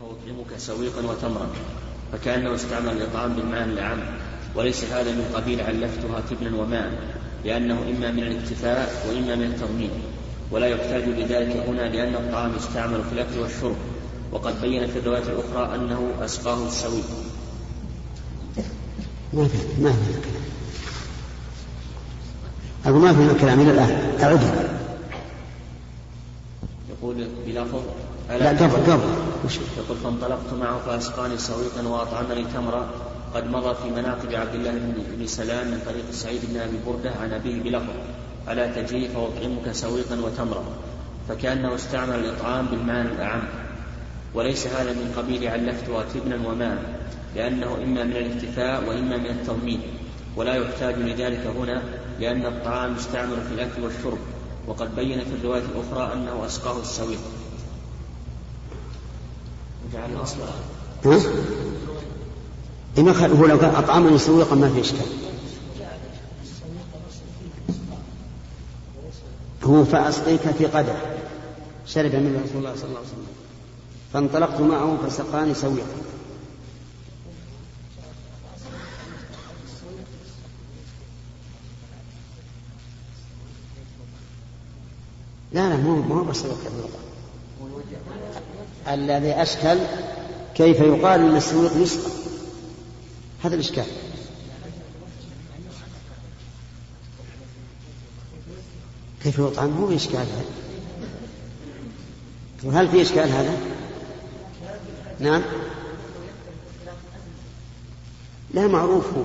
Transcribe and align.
فأطعمك 0.00 0.58
سويقا 0.58 1.06
وتمرا. 1.06 1.48
فكأنه 2.12 2.54
استعمل 2.54 2.88
الإطعام 2.88 3.32
بالمعنى 3.32 3.72
الأعم 3.72 3.98
وليس 4.54 4.84
هذا 4.84 5.12
من 5.12 5.32
قبيل 5.34 5.60
علفتها 5.60 6.20
تبنا 6.30 6.56
وماء 6.56 6.92
لأنه 7.44 7.74
إما 7.74 8.10
من 8.10 8.22
الاكتفاء 8.22 9.06
وإما 9.08 9.34
من 9.34 9.42
التضمين 9.42 9.90
ولا 10.50 10.66
يحتاج 10.66 11.02
لذلك 11.02 11.56
هنا 11.56 11.80
لأن 11.80 12.14
الطعام 12.14 12.56
يستعمل 12.56 13.04
في 13.04 13.12
الأكل 13.12 13.38
والشرب. 13.38 13.76
وقد 14.32 14.60
بين 14.60 14.86
في 14.86 14.98
الرواية 14.98 15.22
الأخرى 15.22 15.74
أنه 15.74 16.12
أسقاه 16.20 16.66
السويق. 16.66 17.04
ما 19.32 19.48
في 19.48 19.82
ما 19.82 19.92
في 19.92 19.98
أقول 22.84 23.00
ما 23.00 23.12
في 23.12 23.40
كلام 23.40 23.60
إلى 23.60 23.70
الآن. 23.70 24.20
أعدها 24.22 24.80
يقول 26.90 27.28
بلفظ 27.46 27.82
لا 28.38 28.48
قبل 28.50 28.92
قبل. 28.92 29.08
يقول 29.78 29.96
فانطلقت 30.04 30.52
معه 30.60 30.78
فأسقاني 30.86 31.38
سويقا 31.38 31.88
وأطعمني 31.88 32.44
تمرا 32.54 32.90
قد 33.34 33.50
مضى 33.50 33.74
في 33.74 33.90
مناقب 33.90 34.34
عبد 34.34 34.54
الله 34.54 34.70
بن 35.18 35.26
سلام 35.26 35.66
من 35.66 35.82
طريق 35.86 36.10
سعيد 36.10 36.40
بن 36.52 36.60
أبي 36.60 36.78
بردة 36.86 37.10
عن 37.22 37.32
أبيه 37.32 37.62
بلفظ 37.62 37.94
ألا 38.48 38.66
تجي 38.66 39.08
فأطعمك 39.08 39.72
سويقا 39.72 40.20
وتمرا. 40.20 40.64
فكأنه 41.28 41.74
استعمل 41.74 42.14
الإطعام 42.14 42.66
بالمعنى 42.66 43.08
الأعم. 43.08 43.42
وليس 44.34 44.66
هذا 44.66 44.92
من 44.92 45.14
قبيل 45.16 45.48
علفتها 45.48 46.04
تبنا 46.14 46.48
وماء 46.48 46.78
لأنه 47.36 47.76
إما 47.84 48.04
من 48.04 48.16
الاكتفاء 48.16 48.84
وإما 48.88 49.16
من 49.16 49.30
التضمين 49.30 49.80
ولا 50.36 50.54
يحتاج 50.54 50.94
لذلك 50.94 51.46
هنا 51.56 51.82
لأن 52.20 52.46
الطعام 52.46 52.96
يستعمل 52.96 53.36
في 53.48 53.54
الأكل 53.54 53.82
والشرب. 53.82 54.18
وقد 54.66 54.96
بين 54.96 55.18
في 55.18 55.34
الرواية 55.40 55.62
الأخرى 55.62 56.12
أنه 56.14 56.46
أسقاه 56.46 56.80
السويق 56.80 57.20
ها؟ 59.94 61.20
إما 62.98 63.26
هو 63.26 63.46
لو 63.46 63.58
كان 63.58 63.74
أطعمني 63.74 64.18
سويقا 64.18 64.56
ما 64.56 64.72
في 64.72 64.80
إشكال. 64.80 65.06
هو 69.64 69.84
فأسقيك 69.84 70.40
في 70.40 70.66
قدح 70.66 71.02
شرب 71.86 72.14
من 72.14 72.42
رسول 72.44 72.58
الله 72.58 72.76
صلى 72.76 72.84
الله 72.84 72.98
عليه 72.98 73.08
وسلم. 73.08 73.26
فانطلقت 74.12 74.60
معه 74.60 74.98
فسقاني 75.06 75.54
سويقا 75.54 75.86
لا 85.52 85.68
لا 85.68 85.76
مو 85.76 85.96
مو 85.96 86.24
بس 86.24 86.44
الذي 88.88 89.32
أشكل 89.32 89.78
كيف 90.54 90.80
يقال 90.80 91.36
السويق 91.36 91.76
يسقى 91.76 92.10
هذا 93.44 93.54
الإشكال. 93.54 93.84
كيف 99.22 99.38
يطعم 99.38 99.76
هو 99.76 99.96
إشكال 99.96 100.16
هذا. 100.16 100.44
وهل 102.64 102.88
في 102.88 103.02
إشكال 103.02 103.28
هذا؟ 103.28 103.56
نعم. 105.20 105.42
لا 108.54 108.66
معروف 108.66 109.04
هو. 109.14 109.24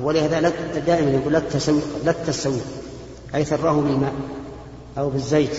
ولهذا 0.00 0.48
دائما 0.86 1.10
يقول 1.10 1.32
لا 1.32 1.38
التسويق 1.38 1.84
لا 2.04 2.10
التسويق 2.10 2.64
أي 3.34 3.44
ثراه 3.44 3.72
بالماء 3.72 4.14
أو 4.98 5.10
بالزيت. 5.10 5.56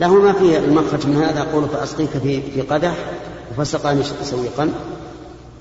له 0.00 0.14
ما 0.14 0.32
في 0.32 0.58
المخرج 0.58 1.06
من 1.06 1.16
هذا 1.16 1.42
قول 1.42 1.68
فأسقيك 1.68 2.10
في 2.10 2.42
في 2.42 2.60
قدح 2.60 2.94
وفسقاني 3.50 4.02
سويقا 4.22 4.72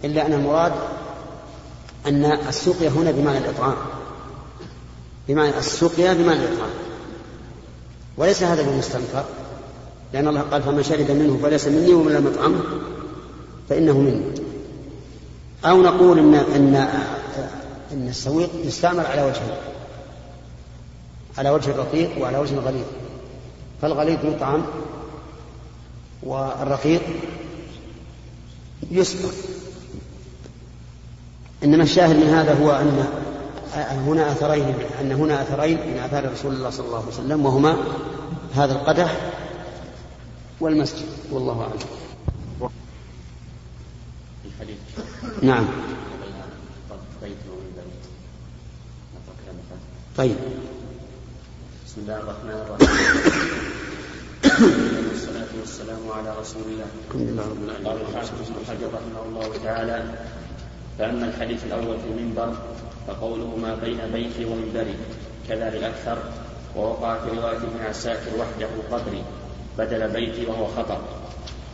إلا 0.04 0.26
أن 0.26 0.34
المراد 0.34 0.72
أن 2.08 2.26
السقيا 2.26 2.90
هنا 2.90 3.12
بمعنى 3.12 3.38
الإطعام. 3.38 3.76
بمعنى 5.28 5.58
السقيا 5.58 6.14
بمعنى 6.14 6.40
الإطعام. 6.40 6.70
وليس 8.18 8.44
هذا 8.44 8.64
بالمستنكر 8.64 9.24
لأن 10.14 10.28
الله 10.28 10.42
قال 10.42 10.64
فمن 10.64 10.84
شرب 10.84 11.12
منه 11.12 11.40
فليس 11.44 11.68
مني 11.68 11.94
ومن 11.94 12.12
لم 12.12 12.28
يطعمه 12.28 12.62
فإنه 13.70 13.98
مني. 13.98 14.22
أو 15.66 15.82
نقول 15.82 16.20
إن 16.20 16.36
إن 16.36 16.76
إن 17.94 18.08
السويق 18.10 18.50
يستعمل 18.66 19.06
على 19.06 19.22
وجهين 19.22 19.58
على 21.38 21.50
وجه 21.50 21.72
الرقيق 21.72 22.10
وعلى 22.22 22.38
وجه 22.38 22.54
الغليظ. 22.54 22.86
فالغليظ 23.82 24.26
يطعم 24.26 24.66
والرقيق 26.24 27.02
يسقى 28.92 29.30
إنما 31.64 31.84
الشاهد 31.84 32.16
من 32.16 32.28
هذا 32.28 32.54
هو 32.64 32.72
أن 32.72 33.08
هنا 34.08 34.32
أثرين 34.32 34.76
أن 35.02 35.12
هنا 35.12 35.42
أثرين 35.42 35.78
من 35.78 35.98
آثار 35.98 36.32
رسول 36.32 36.54
الله 36.54 36.70
صلى 36.70 36.86
الله 36.86 36.98
عليه 36.98 37.08
وسلم 37.08 37.46
وهما 37.46 37.78
هذا 38.56 38.74
القدح 38.74 39.32
والمسجد. 40.60 41.06
والله 41.32 41.62
أعلم. 41.62 41.80
نعم. 45.42 45.66
طيب. 50.18 50.36
بسم 51.98 52.06
الله 52.06 52.22
الرحمن 52.22 52.58
الرحيم. 52.62 52.90
والصلاة 55.10 55.52
والسلام 55.60 56.04
على 56.14 56.30
رسول 56.40 56.62
الله. 56.70 56.90
قال 57.86 57.98
الحافظ 58.02 58.38
ابن 58.38 58.56
حجر 58.70 58.90
رحمه 58.94 59.22
الله 59.26 59.50
تعالى 59.64 59.98
فأما 61.00 61.26
الحديث 61.26 61.64
الأول 61.66 61.98
في 61.98 62.08
المنبر 62.14 62.54
فقوله 63.08 63.56
ما 63.58 63.76
بين 63.76 63.98
بيتي 64.14 64.46
ومنبري 64.46 64.96
كذا 65.50 65.70
للأكثر 65.70 66.18
ووقع 66.76 67.18
في 67.18 67.30
رواية 67.30 67.58
ابن 67.58 67.80
عساكر 67.90 68.32
وحده 68.38 68.70
قبري 68.92 69.24
بدل 69.78 70.08
بيتي 70.10 70.46
وهو 70.46 70.68
خطأ. 70.68 71.02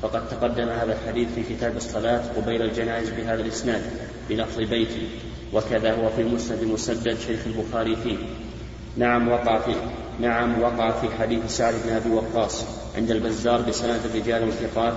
فقد 0.02 0.30
تقدم 0.30 0.70
هذا 0.70 0.94
الحديث 0.94 1.28
في 1.36 1.44
كتاب 1.44 1.78
الصلاة 1.78 2.24
قبيل 2.38 2.62
الجنائز 2.62 3.10
بهذا 3.10 3.42
الإسناد 3.42 3.84
بلفظ 4.30 4.58
بيتي 4.60 5.08
وكذا 5.54 5.94
هو 5.94 6.10
في 6.16 6.24
مسند 6.24 6.64
مسدد 6.64 7.18
شيخ 7.20 7.40
البخاري 7.46 7.96
فيه. 7.96 8.18
نعم 8.98 9.28
وقع 9.28 9.60
في 9.60 9.76
نعم 10.19 10.62
وقع 10.62 10.91
في 10.91 11.07
حديث 11.19 11.40
سعد 11.47 11.74
بن 11.85 11.94
أبي 11.94 12.09
وقاص 12.09 12.66
عند 12.97 13.12
البزار 13.12 13.62
بسند 13.62 14.00
الرجال 14.06 14.44
والثقات 14.44 14.94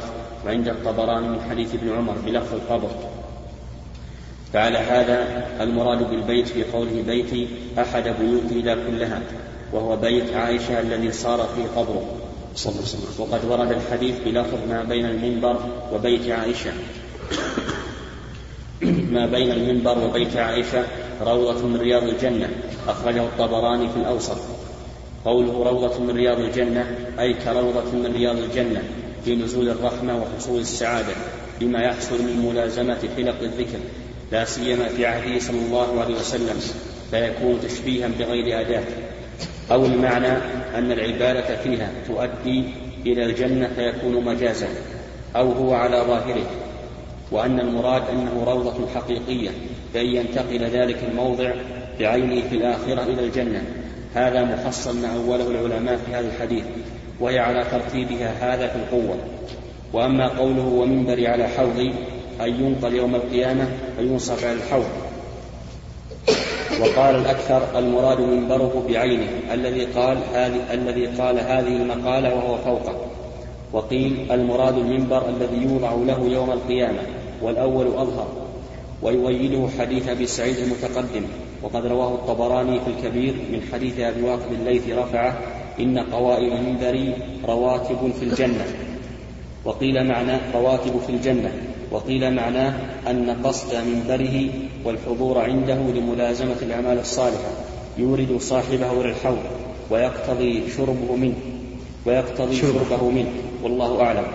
وعند 0.47 0.69
الطبراني 0.69 1.29
من 1.29 1.41
حديث 1.51 1.75
ابن 1.75 1.93
عمر 1.93 2.15
بلفظ 2.27 2.55
القبر. 2.55 2.91
فعلى 4.53 4.79
هذا 4.79 5.47
المراد 5.61 6.11
بالبيت 6.11 6.49
في 6.49 6.65
قوله 6.65 7.03
بيتي 7.07 7.49
أحد 7.79 8.03
بيوتي 8.21 8.63
لا 8.63 8.75
كلها 8.75 9.21
وهو 9.73 9.97
بيت 9.97 10.33
عائشة 10.35 10.81
الذي 10.81 11.13
صار 11.13 11.49
فيه 11.57 11.81
قبره. 11.81 12.17
وقد 13.19 13.45
ورد 13.45 13.73
الحديث 13.73 14.15
بلفظ 14.25 14.59
ما 14.69 14.83
بين 14.83 15.07
المنبر 15.07 15.61
وبيت 15.93 16.31
عائشة. 16.31 16.71
ما 19.11 19.27
بين 19.27 19.53
المنبر 19.53 19.99
وبيت 19.99 20.37
عائشة 20.37 20.85
روضة 21.23 21.67
من 21.67 21.77
رياض 21.77 22.03
الجنة 22.03 22.49
أخرجه 22.89 23.23
الطبراني 23.23 23.89
في 23.89 23.97
الأوسط. 23.97 24.56
قوله 25.27 25.71
روضة 25.71 25.99
من 25.99 26.11
رياض 26.17 26.39
الجنة 26.39 26.87
أي 27.19 27.35
كروضة 27.35 27.91
من 27.93 28.13
رياض 28.17 28.37
الجنة 28.37 28.83
في 29.25 29.37
نزول 29.37 29.69
الرحمة 29.69 30.23
وحصول 30.23 30.61
السعادة 30.61 31.13
بما 31.61 31.83
يحصل 31.83 32.23
من 32.23 32.51
ملازمة 32.51 32.99
حلق 33.17 33.41
الذكر 33.43 33.79
لا 34.33 34.45
سيما 34.45 34.89
في 34.89 35.07
عهده 35.07 35.39
صلى 35.39 35.59
الله 35.59 36.01
عليه 36.01 36.15
وسلم 36.15 36.61
فيكون 37.11 37.61
تشبيها 37.61 38.09
بغير 38.19 38.61
أداة. 38.61 38.85
أو 39.71 39.87
المعنى 39.87 40.33
أن 40.75 40.93
العبادة 40.93 41.57
فيها 41.57 41.91
تؤدي 42.09 42.65
إلى 43.07 43.25
الجنة 43.25 43.71
فيكون 43.77 44.25
مجازا 44.25 44.69
أو 45.37 45.53
هو 45.53 45.75
على 45.75 45.97
ظاهره. 45.97 46.47
وأن 47.31 47.61
المراد 47.61 48.03
أنه 48.09 48.45
روضة 48.47 48.87
حقيقية 48.95 49.51
بأن 49.95 50.07
ينتقل 50.07 50.65
ذلك 50.65 50.99
الموضع 51.11 51.53
بعينه 52.01 52.49
في 52.49 52.57
الآخرة 52.57 53.03
إلى 53.03 53.25
الجنة. 53.25 53.63
هذا 54.17 54.45
مفصل 54.45 54.97
ما 54.97 55.09
أوله 55.17 55.51
العلماء 55.51 55.97
في 55.97 56.15
هذا 56.15 56.27
الحديث 56.27 56.65
وهي 57.21 57.39
على 57.39 57.65
ترتيبها 57.65 58.55
هذا 58.55 58.69
في 58.69 58.77
القوة. 58.77 59.17
وأما 59.93 60.29
قوله 60.29 60.67
ومنبري 60.67 61.27
على 61.27 61.49
حوضي 61.49 61.93
أن 62.41 62.65
ينقل 62.65 62.95
يوم 62.95 63.15
القيامة 63.15 63.69
فينصب 63.97 64.45
على 64.45 64.53
الحوض. 64.53 64.87
وقال 66.81 67.15
الأكثر 67.15 67.79
المراد 67.79 68.21
منبره 68.21 68.87
بعينه 68.89 69.29
الذي 69.53 69.85
قال 69.85 70.19
هذه 70.35 70.75
الذي 70.75 71.07
قال 71.07 71.39
هذه 71.39 71.77
المقالة 71.77 72.35
وهو 72.35 72.57
فوقه 72.57 72.97
وقيل 73.73 74.27
المراد 74.31 74.79
المنبر 74.79 75.29
الذي 75.29 75.63
يوضع 75.63 75.93
له 75.93 76.29
يوم 76.29 76.51
القيامة 76.51 76.99
والأول 77.43 77.87
أظهر 77.87 78.29
ويؤيده 79.03 79.69
حديث 79.79 80.09
أبي 80.09 80.27
سعيد 80.27 80.57
المتقدم. 80.57 81.23
وقد 81.67 81.87
رواه 81.87 82.15
الطبراني 82.15 82.81
في 82.81 82.91
الكبير 82.91 83.35
من 83.53 83.61
حديث 83.73 84.01
أبي 84.01 84.23
واقد 84.23 84.53
الليثي 84.53 84.93
رفعه 84.93 85.39
إن 85.81 85.99
قوائم 85.99 86.65
منبري 86.65 87.15
رواتب 87.49 88.13
في 88.21 88.25
الجنة. 88.25 88.65
وقيل 89.65 90.05
معناه 90.05 90.41
رواتب 90.55 91.01
في 91.07 91.13
الجنة. 91.13 91.53
وقيل 91.91 92.35
معناه 92.35 92.75
أن 93.11 93.37
قصد 93.45 93.75
منبره 93.75 94.49
والحضور 94.85 95.39
عنده 95.39 95.75
لملازمة 95.75 96.57
الأعمال 96.63 96.99
الصالحة. 96.99 97.51
يورد 97.99 98.37
صاحبه 98.41 99.01
إلى 99.01 99.11
الحوض 99.11 99.43
ويقتضي 99.91 100.63
شربه 100.77 101.17
منه. 101.17 101.37
ويقتضي 102.07 102.57
شربه 102.57 103.11
منه. 103.11 103.33
والله 103.63 104.03
أعلم. 104.03 104.27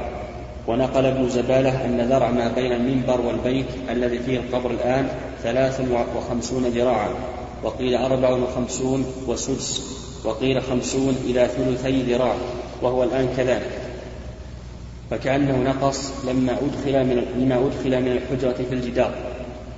ونقل 0.68 1.06
ابن 1.06 1.30
زبالة 1.30 1.86
أن 1.86 2.02
ذرع 2.02 2.32
ما 2.32 2.52
بين 2.56 2.72
المنبر 2.72 3.22
والبيت 3.22 3.66
الذي 3.90 4.20
فيه 4.20 4.38
القبر 4.38 4.72
الآن 4.72 5.08
ثلاث 5.44 5.82
وخمسون 6.16 6.64
ذراعا 6.64 7.10
وقيل 7.64 7.96
أربع 7.96 8.30
وخمسون 8.30 9.06
وسدس 9.28 9.82
وقيل 10.26 10.62
خمسون 10.62 11.18
إلى 11.26 11.48
ثلثي 11.48 12.02
ذراع 12.02 12.36
وهو 12.82 13.04
الآن 13.04 13.34
كذلك. 13.38 13.82
فكأنه 15.12 15.58
نقص 15.58 16.12
لما 16.28 16.52
أدخل 16.52 17.06
من 17.06 17.26
لما 17.38 17.56
أدخل 17.56 18.02
من 18.02 18.12
الحجرة 18.12 18.66
في 18.70 18.74
الجدار 18.76 19.14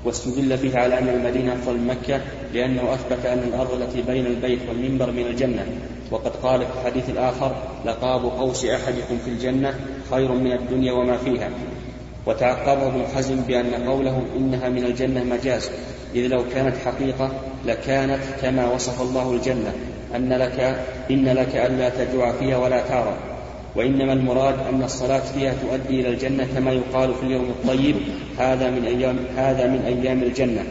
واستدل 0.06 0.57
به 0.57 0.80
على 0.80 1.00
أن 1.00 1.10
المدينة 1.10 1.54
أفضل 1.54 1.77
من 1.77 1.88
مكة 1.88 2.21
لأنه 2.54 2.94
أثبت 2.94 3.25
أن 3.25 3.39
الأرض 3.39 3.81
التي 3.81 4.01
بين 4.01 4.25
البيت 4.25 4.59
والمنبر 4.69 5.12
من 5.12 5.27
الجنة. 5.27 5.66
وقد 6.12 6.31
قال 6.44 6.62
في 6.62 6.68
الحديث 6.80 7.09
الآخر 7.09 7.56
لقاب 7.86 8.25
قوس 8.25 8.66
أحدكم 8.66 9.18
في 9.25 9.30
الجنة 9.30 9.80
خير 10.12 10.31
من 10.31 10.51
الدنيا 10.51 10.94
وما 10.94 11.18
فيها. 11.18 11.50
وتعقبه 12.25 12.87
ابن 12.87 13.03
حزم 13.15 13.35
بأن 13.35 13.73
قوله 13.73 14.23
إنها 14.37 14.69
من 14.69 14.85
الجنة 14.85 15.23
مجاز 15.23 15.69
إذ 16.15 16.27
لو 16.27 16.43
كانت 16.53 16.75
حقيقة 16.85 17.31
لكانت 17.65 18.19
كما 18.41 18.71
وصف 18.71 19.01
الله 19.01 19.31
الجنة 19.31 19.73
أن 20.15 20.33
لك 20.33 20.59
إن 21.11 21.25
لك 21.25 21.55
ألا 21.55 21.89
تجوع 21.89 22.31
فيها 22.31 22.57
ولا 22.57 22.81
تعرى. 22.81 23.13
وإنما 23.75 24.13
المراد 24.13 24.55
أن 24.73 24.83
الصلاة 24.83 25.19
فيها 25.19 25.53
تؤدي 25.53 26.01
إلى 26.01 26.09
الجنة 26.09 26.47
كما 26.55 26.71
يقال 26.71 27.13
في 27.13 27.23
اليوم 27.23 27.43
الطيب 27.43 27.95
هذا 28.39 28.69
من 28.69 28.85
أيام 28.85 29.17
هذا 29.37 29.67
من 29.67 29.81
أيام 29.85 30.23
الجنة. 30.23 30.63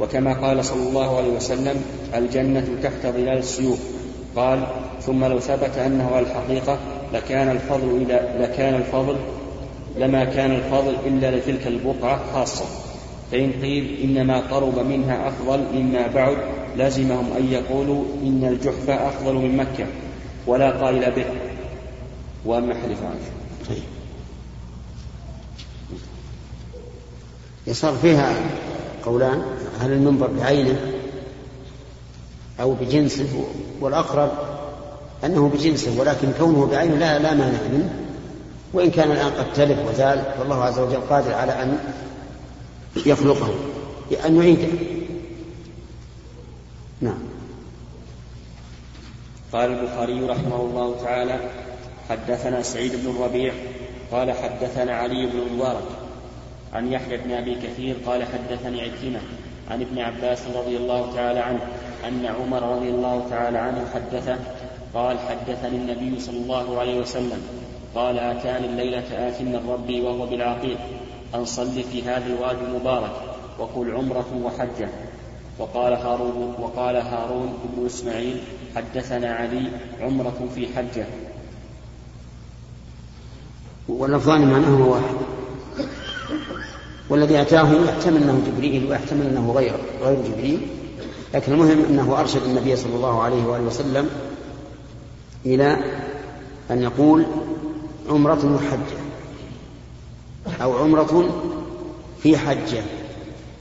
وكما 0.00 0.32
قال 0.32 0.64
صلى 0.64 0.88
الله 0.88 1.16
عليه 1.16 1.28
وسلم 1.28 1.82
الجنة 2.14 2.64
تحت 2.82 3.06
ظلال 3.06 3.38
السيوف. 3.38 3.80
قال 4.36 4.66
ثم 5.00 5.24
لو 5.24 5.40
ثبت 5.40 5.78
أنه 5.78 6.10
على 6.14 6.26
الحقيقة 6.26 6.78
لكان 7.12 7.50
الفضل 7.50 7.96
إلى 7.96 8.44
لكان 8.44 8.74
الفضل 8.74 9.16
لما 9.98 10.24
كان 10.24 10.50
الفضل 10.50 10.96
إلا 11.06 11.36
لتلك 11.36 11.66
البقعة 11.66 12.32
خاصة. 12.32 12.64
فإن 13.32 13.52
قيل 13.62 14.00
إنما 14.04 14.40
قرب 14.40 14.78
منها 14.78 15.28
أفضل 15.28 15.64
مما 15.74 16.06
بعد 16.06 16.36
لازمهم 16.76 17.32
أن 17.36 17.52
يقولوا 17.52 18.04
إن 18.22 18.44
الجحفة 18.44 19.08
أفضل 19.08 19.34
من 19.34 19.56
مكة 19.56 19.86
ولا 20.46 20.70
قائل 20.70 21.10
به. 21.10 21.24
وأما 22.44 22.74
حديث 22.74 22.98
عائشة. 23.02 23.68
طيب. 23.68 23.82
يصار 27.66 27.94
فيها 27.94 28.34
قولان 29.04 29.42
هل 29.80 29.92
المنبر 29.92 30.26
بعينه 30.26 30.80
أو 32.60 32.74
بجنسه؟ 32.74 33.44
والأقرب 33.80 34.30
أنه 35.24 35.48
بجنسه 35.48 36.00
ولكن 36.00 36.32
كونه 36.38 36.66
بعينه 36.66 36.94
لا 36.94 37.18
لا 37.18 37.34
مانع 37.34 37.58
منه. 37.72 38.11
وإن 38.72 38.90
كان 38.90 39.10
الآن 39.10 39.32
قد 39.32 39.52
تلف 39.52 39.88
وزال 39.88 40.22
فالله 40.38 40.64
عز 40.64 40.78
وجل 40.78 41.00
قادر 41.00 41.34
على 41.34 41.52
أن 41.62 41.78
يخلقه 43.06 43.54
أن 44.26 44.36
يعيده. 44.36 44.68
نعم. 47.00 47.18
قال 49.52 49.70
البخاري 49.70 50.20
رحمه 50.20 50.60
الله 50.60 50.96
تعالى 51.02 51.40
حدثنا 52.08 52.62
سعيد 52.62 52.92
بن 52.96 53.10
الربيع 53.10 53.52
قال 54.12 54.32
حدثنا 54.32 54.94
علي 54.96 55.26
بن 55.26 55.38
المبارك 55.38 55.88
عن 56.72 56.92
يحيى 56.92 57.16
بن 57.16 57.32
أبي 57.32 57.54
كثير 57.54 57.96
قال 58.06 58.24
حدثني 58.24 58.80
عكرمة 58.80 59.20
عن 59.70 59.82
ابن 59.82 59.98
عباس 59.98 60.46
رضي 60.56 60.76
الله 60.76 61.14
تعالى 61.14 61.40
عنه 61.40 61.60
أن 62.08 62.26
عمر 62.26 62.76
رضي 62.76 62.88
الله 62.88 63.26
تعالى 63.30 63.58
عنه 63.58 63.86
حدثه 63.94 64.38
قال 64.94 65.18
حدثني 65.18 65.76
النبي 65.76 66.20
صلى 66.20 66.36
الله 66.36 66.78
عليه 66.78 67.00
وسلم 67.00 67.42
قال 67.94 68.18
آتاني 68.18 68.66
الليلة 68.66 69.28
ات 69.28 69.42
من 69.42 69.66
ربي 69.68 70.00
وهو 70.00 70.26
بالعقيق. 70.26 70.78
أن 71.34 71.44
صل 71.44 71.82
في 71.92 72.02
هذا 72.02 72.26
الوادي 72.26 72.60
المبارك 72.60 73.12
وقل 73.58 73.94
عمرة 73.94 74.26
وحجة. 74.42 74.88
وقال 75.58 75.92
هارون 75.92 76.54
وقال 76.60 76.96
هارون 76.96 77.58
بن 77.64 77.86
إسماعيل 77.86 78.40
حدثنا 78.76 79.34
علي 79.34 79.68
عمرة 80.00 80.48
في 80.54 80.66
حجة. 80.76 81.06
واللفظان 83.88 84.50
معناهما 84.50 84.86
واحد. 84.86 85.14
والذي 87.10 87.40
أتاه 87.40 87.72
يحتمل 87.72 88.22
أنه 88.22 88.42
جبريل 88.46 88.90
ويحتمل 88.90 89.26
أنه 89.26 89.52
غير 89.52 89.74
غير 90.02 90.22
جبريل. 90.22 90.60
لكن 91.34 91.52
المهم 91.52 91.84
أنه 91.84 92.20
أرشد 92.20 92.42
النبي 92.42 92.76
صلى 92.76 92.96
الله 92.96 93.22
عليه 93.22 93.46
وآله 93.46 93.64
وسلم 93.64 94.10
إلى 95.46 95.76
أن 96.70 96.82
يقول 96.82 97.26
عمرة 98.08 98.56
وحجة 98.56 99.02
أو 100.62 100.78
عمرة 100.78 101.30
في 102.22 102.38
حجة 102.38 102.82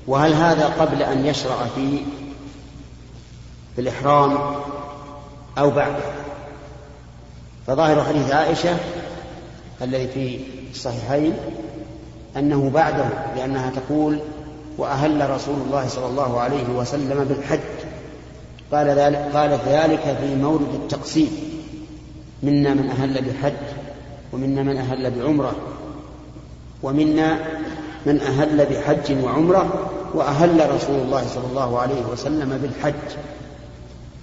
وهل 0.08 0.34
هذا 0.34 0.66
قبل 0.66 1.04
أن 1.04 1.26
يشرع 1.26 1.66
في 1.76 2.00
الإحرام 3.78 4.38
أو 5.58 5.70
بعده 5.70 6.04
فظاهر 7.68 8.04
حديث 8.04 8.32
عائشة 8.32 8.78
الذي 9.82 10.08
في 10.08 10.40
الصحيحين 10.72 11.34
أنه 12.38 12.70
بعده 12.70 13.10
لأنها 13.36 13.72
تقول 13.72 14.20
وأهل 14.78 15.30
رسول 15.30 15.56
الله 15.68 15.88
صلى 15.88 16.06
الله 16.06 16.40
عليه 16.40 16.70
وسلم 16.70 17.24
بالحج. 17.24 17.60
قال 18.72 18.88
ذلك 18.88 19.30
قالت 19.34 19.68
ذلك 19.68 20.18
في 20.22 20.36
مورد 20.36 20.74
التقسيم. 20.74 21.52
منا 22.44 22.74
من 22.74 22.90
أهل 22.90 23.22
بحج 23.22 23.71
ومنا 24.34 24.64
من 24.64 24.78
أهل 24.78 25.12
بعمرة 25.12 25.56
ومنا 26.84 27.40
من 28.06 28.22
أهل 28.22 28.66
بحج 28.66 29.24
وعمرة 29.24 29.90
وأهل 30.14 30.76
رسول 30.76 30.96
الله 30.96 31.28
صلى 31.28 31.46
الله 31.50 31.80
عليه 31.80 32.06
وسلم 32.12 32.60
بالحج. 32.62 33.18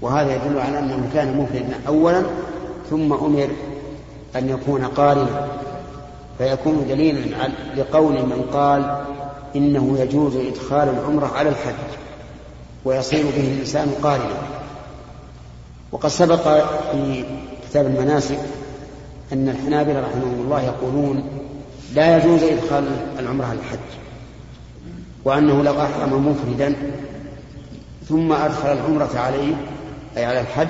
وهذا 0.00 0.34
يدل 0.34 0.58
على 0.58 0.78
أنه 0.78 1.10
كان 1.14 1.36
مفردا 1.36 1.80
أولا 1.88 2.22
ثم 2.90 3.12
أمر 3.12 3.48
أن 4.36 4.48
يكون 4.48 4.84
قارنا. 4.84 5.48
فيكون 6.38 6.86
دليلا 6.88 7.48
لقول 7.76 8.12
من 8.12 8.50
قال 8.52 9.04
إنه 9.56 9.98
يجوز 9.98 10.36
إدخال 10.36 10.88
العمرة 10.88 11.26
على 11.26 11.48
الحج 11.48 11.74
ويصير 12.84 13.24
به 13.24 13.52
الإنسان 13.54 13.94
قارنا. 14.02 14.38
وقد 15.92 16.08
سبق 16.08 16.64
في 16.92 17.24
كتاب 17.68 17.86
المناسك 17.86 18.38
أن 19.32 19.48
الحنابلة 19.48 20.00
رحمهم 20.00 20.40
الله 20.44 20.62
يقولون 20.62 21.22
لا 21.94 22.16
يجوز 22.16 22.42
إدخال 22.42 22.84
العمرة 23.18 23.46
على 23.46 23.58
الحج 23.58 23.78
وأنه 25.24 25.62
لو 25.62 25.82
أحرم 25.82 26.28
مفردا 26.28 26.74
ثم 28.08 28.32
أدخل 28.32 28.72
العمرة 28.72 29.18
عليه 29.18 29.54
أي 30.16 30.24
على 30.24 30.40
الحج 30.40 30.68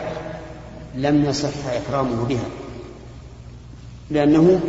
لم 0.94 1.24
يصح 1.24 1.66
إحرامه 1.86 2.24
بها 2.24 2.48
لأنه 4.10 4.60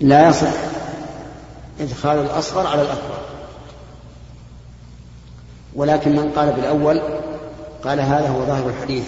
لا 0.00 0.28
يصح 0.28 0.52
إدخال 1.80 2.18
الأصغر 2.18 2.66
على 2.66 2.82
الأكبر. 2.82 3.18
ولكن 5.74 6.16
من 6.16 6.30
قال 6.36 6.52
بالأول 6.52 7.00
قال 7.84 8.00
هذا 8.00 8.28
هو 8.28 8.44
ظاهر 8.44 8.68
الحديث. 8.68 9.04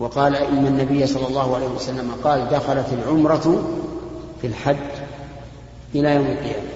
وقال 0.00 0.36
إن 0.36 0.66
النبي 0.66 1.06
صلى 1.06 1.26
الله 1.26 1.54
عليه 1.54 1.66
وسلم 1.66 2.12
قال 2.24 2.48
دخلت 2.48 2.86
العمرة 2.92 3.62
في 4.40 4.46
الحج 4.46 4.76
إلى 5.94 6.14
يوم 6.14 6.26
القيامة 6.26 6.70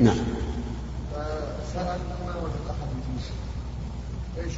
نعم 0.00 0.16
فسأل 1.12 2.00
ما 2.26 2.36
وجد 2.36 2.64
أحد 2.70 2.88
إيش 4.44 4.52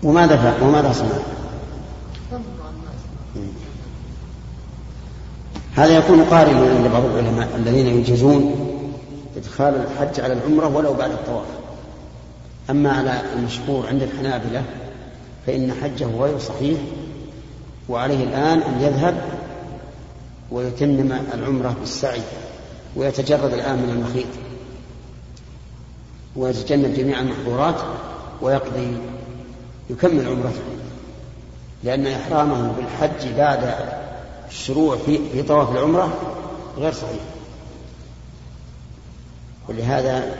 وماذا 0.11 0.37
فعل 0.37 0.63
وماذا 0.63 0.91
صنع؟ 0.91 1.17
هذا 5.75 5.97
يكون 5.97 6.23
قارنا 6.23 6.59
عند 6.59 6.87
بعض 6.87 7.05
العلماء 7.05 7.49
الذين 7.55 7.87
يجيزون 7.87 8.55
إدخال 9.37 9.73
الحج 9.75 10.21
على 10.21 10.33
العمرة 10.33 10.67
ولو 10.67 10.93
بعد 10.93 11.11
الطواف 11.11 11.45
أما 12.69 12.91
على 12.91 13.21
المشهور 13.35 13.87
عند 13.87 14.01
الحنابلة 14.01 14.63
فإن 15.47 15.73
حجه 15.83 16.05
غير 16.05 16.39
صحيح 16.39 16.79
وعليه 17.89 18.23
الآن 18.23 18.61
أن 18.61 18.81
يذهب 18.81 19.21
ويتمم 20.51 21.11
العمرة 21.33 21.75
بالسعي 21.79 22.21
ويتجرد 22.95 23.53
الآن 23.53 23.75
من 23.75 23.89
المخيط 23.89 24.27
ويتجنب 26.35 26.93
جميع 26.93 27.19
المحظورات 27.19 27.75
ويقضي 28.41 28.97
يكمل 29.91 30.27
عمرته 30.27 30.61
لأن 31.83 32.07
إحرامه 32.07 32.71
بالحج 32.71 33.27
بعد 33.37 33.75
الشروع 34.49 34.97
في 34.97 35.19
في 35.31 35.43
طواف 35.43 35.71
العمرة 35.71 36.17
غير 36.77 36.93
صحيح. 36.93 37.21
ولهذا 39.69 40.35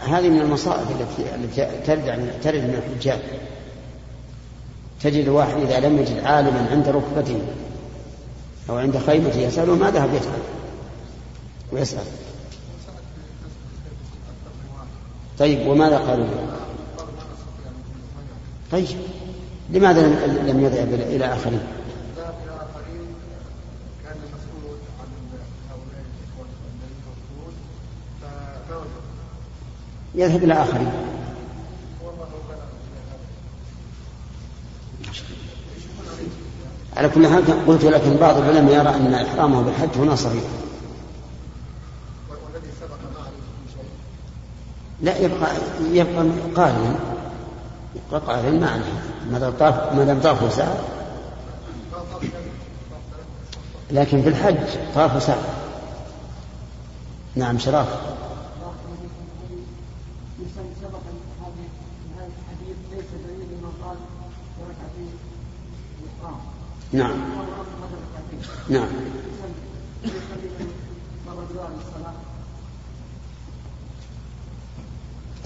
هذه 0.00 0.28
من 0.28 0.40
المصائب 0.40 0.86
التي 0.90 1.34
التي 1.34 1.80
ترد 1.86 2.32
ترد 2.42 2.62
من 2.64 2.74
الحجاج. 2.74 3.20
تجد 5.02 5.28
واحد 5.28 5.56
إذا 5.56 5.80
لم 5.80 5.98
يجد 5.98 6.24
عالما 6.24 6.68
عند 6.70 6.88
ركبته 6.88 7.40
أو 8.70 8.76
عند 8.76 8.98
خيمته 8.98 9.38
يسأله 9.38 9.74
ما 9.74 9.90
ذهب 9.90 10.14
يسأل 10.14 10.42
ويسأل. 11.72 12.04
طيب 15.38 15.66
وماذا 15.66 15.98
قالوا؟ 15.98 16.24
له؟ 16.24 16.61
طيب. 18.72 18.86
لماذا 19.70 20.06
لم 20.26 20.60
يذهب 20.64 20.94
إلى 20.94 21.34
آخرين؟ 21.34 21.60
يذهب 30.14 30.44
إلى 30.44 30.54
آخرين. 30.54 30.92
على 36.96 37.08
كل 37.08 37.26
حال 37.26 37.66
قلت 37.66 37.84
لكن 37.84 38.16
بعض 38.16 38.36
العلماء 38.36 38.74
يرى 38.74 38.96
أن 38.96 39.14
إحرامه 39.14 39.62
بالحج 39.62 39.88
هنا 39.96 40.16
صغير 40.16 40.42
لا 45.02 45.18
يبقى 45.18 45.48
يبقى 45.92 46.26
قارنا. 46.56 47.12
يبقى 47.94 48.20
قارن 48.26 48.60
ما 48.60 48.66
عليه 48.70 48.84
ما 49.30 49.38
دام 50.04 50.20
طاف 50.20 50.54
ساعة. 50.54 50.76
لكن 53.90 54.22
في 54.22 54.28
الحج 54.28 54.56
طافوا 54.94 55.20
ساعة. 55.20 55.42
نعم 57.36 57.58
شراف. 57.58 57.88
نعم. 66.92 67.16
نعم. 68.68 68.88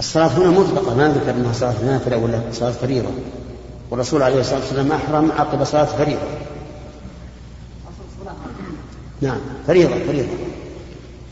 الصلاة 0.06 0.26
هنا 0.26 0.50
مطلقة 0.50 0.94
ما 0.94 1.08
ذكر 1.08 1.30
أنها 1.30 1.52
صلاة 1.52 1.84
نافلة 1.84 2.16
ولا 2.16 2.40
صلاة 2.52 2.70
فريضة. 2.70 3.10
والرسول 3.90 4.22
عليه 4.22 4.40
الصلاة 4.40 4.60
والسلام 4.60 4.92
أحرم 4.92 5.32
عقب 5.32 5.64
صلاة 5.64 5.84
فريضة. 5.84 6.28
نعم 9.20 9.38
فريضة 9.66 10.04
فريضة. 10.06 10.28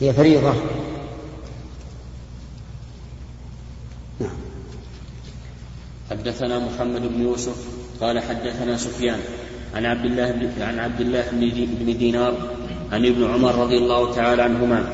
هي 0.00 0.12
فريضة. 0.12 0.52
نعم. 4.20 4.36
حدثنا 6.10 6.58
محمد 6.58 7.02
بن 7.02 7.22
يوسف 7.22 7.56
قال 8.00 8.20
حدثنا 8.20 8.76
سفيان 8.76 9.18
عن 9.74 9.86
عبد 9.86 10.04
الله 10.04 10.30
بن 10.30 10.62
عن 10.62 10.78
عبد 10.78 11.00
الله 11.00 11.24
بن 11.80 11.98
دينار 11.98 12.34
عن 12.92 13.06
ابن 13.06 13.24
عمر 13.24 13.54
رضي 13.54 13.78
الله 13.78 14.14
تعالى 14.14 14.42
عنهما 14.42 14.84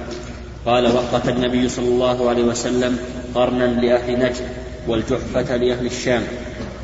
قال 0.67 0.95
وقت 0.97 1.29
النبي 1.29 1.69
صلى 1.69 1.89
الله 1.89 2.29
عليه 2.29 2.43
وسلم 2.43 2.99
قرنا 3.35 3.65
لأهل 3.65 4.19
نجد 4.19 4.49
والجحفة 4.89 5.57
لأهل 5.57 5.87
الشام 5.87 6.23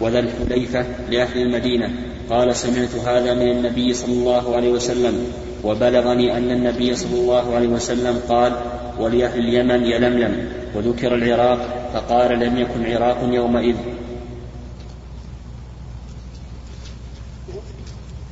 وذا 0.01 0.19
الحليفة 0.19 0.85
لأهل 1.11 1.43
المدينة. 1.43 1.91
قال 2.31 2.57
سمعت 2.57 2.95
هذا 3.07 3.35
من 3.35 3.51
النبي 3.51 3.95
صلى 3.95 4.13
الله 4.13 4.57
عليه 4.57 4.71
وسلم 4.71 5.27
وبلغني 5.65 6.37
أن 6.37 6.51
النبي 6.51 6.97
صلى 6.97 7.15
الله 7.15 7.55
عليه 7.55 7.69
وسلم 7.69 8.21
قال 8.29 8.53
ولأهل 8.99 9.39
اليمن 9.39 9.85
يلملم 9.85 10.49
وذكر 10.75 11.15
العراق 11.15 11.91
فقال 11.95 12.39
لم 12.39 12.59
يكن 12.59 12.87
عراق 12.87 13.19
يومئذ. 13.23 13.77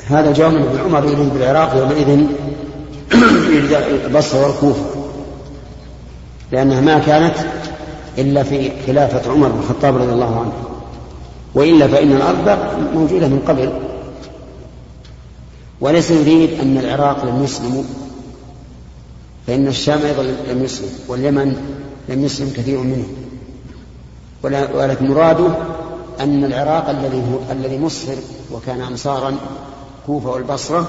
هذا 0.07 0.33
جاء 0.33 0.51
من 0.51 0.63
ابن 0.63 0.79
عمر 0.79 1.05
يريد 1.05 1.33
بالعراق 1.35 1.77
يومئذ 1.77 2.27
البصره 4.07 4.47
والكوفة 4.47 4.85
لأنها 6.53 6.81
ما 6.81 6.99
كانت 6.99 7.35
إلا 8.19 8.43
في 8.43 8.71
خلافة 8.87 9.31
عمر 9.31 9.49
بن 9.49 9.59
الخطاب 9.59 9.97
رضي 9.97 10.13
الله 10.13 10.41
عنه. 10.41 10.53
وإلا 11.55 11.89
فإن 11.89 12.13
الأرض 12.13 12.59
موجودة 12.95 13.29
من 13.29 13.43
قبل. 13.49 13.73
وليس 15.81 16.11
يريد 16.11 16.61
أن 16.61 16.79
العراق 16.79 17.25
لم 17.25 17.45
يسلموا. 17.45 17.83
فإن 19.47 19.67
الشام 19.67 19.99
أيضا 20.03 20.23
لم 20.23 20.65
يسلم 20.65 20.91
واليمن 21.09 21.57
لم 22.09 22.25
يسلم 22.25 22.53
كثير 22.57 22.79
منهم. 22.79 23.09
ولكن 24.75 25.09
مراده 25.09 25.55
أن 26.21 26.45
العراق 26.45 26.89
الذي 26.89 27.23
الذي 27.51 27.79
مصر 27.79 28.13
وكان 28.53 28.81
انصارا 28.81 29.37
الكوفة 30.01 30.31
والبصرة 30.31 30.89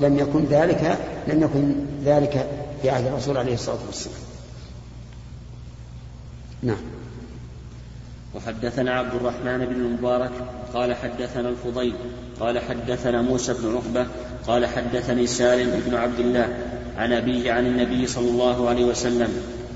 لم 0.00 0.18
يكن 0.18 0.44
ذلك 0.44 0.98
لم 1.28 1.42
يكن 1.42 1.74
ذلك 2.04 2.46
في 2.82 2.90
عهد 2.90 3.06
الرسول 3.06 3.36
عليه 3.36 3.54
الصلاة 3.54 3.78
والسلام. 3.86 4.25
نعم. 6.66 6.76
وحدثنا 8.34 8.92
عبد 8.92 9.14
الرحمن 9.14 9.66
بن 9.66 9.74
المبارك 9.74 10.30
قال 10.74 10.94
حدثنا 10.94 11.48
الفضيل 11.48 11.94
قال 12.40 12.58
حدثنا 12.58 13.22
موسى 13.22 13.54
بن 13.54 13.76
عقبة 13.76 14.06
قال 14.46 14.66
حدثني 14.66 15.26
سالم 15.26 15.82
بن 15.86 15.94
عبد 15.94 16.20
الله 16.20 16.56
عن 16.96 17.12
أبيه 17.12 17.52
عن 17.52 17.66
النبي 17.66 18.06
صلى 18.06 18.30
الله 18.30 18.68
عليه 18.68 18.84
وسلم 18.84 19.28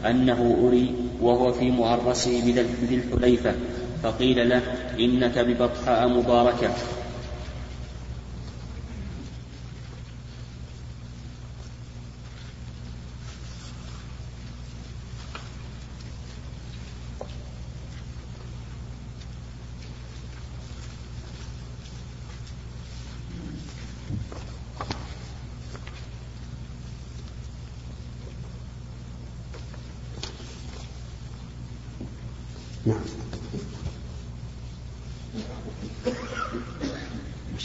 أنه 0.07 0.59
أري 0.67 0.95
وهو 1.21 1.53
في 1.53 1.71
مؤرسه 1.71 2.41
بذي 2.41 2.95
الحليفة 2.95 3.55
فقيل 4.03 4.49
له 4.49 4.63
إنك 5.01 5.39
ببطحاء 5.39 6.09
مباركة. 6.09 6.71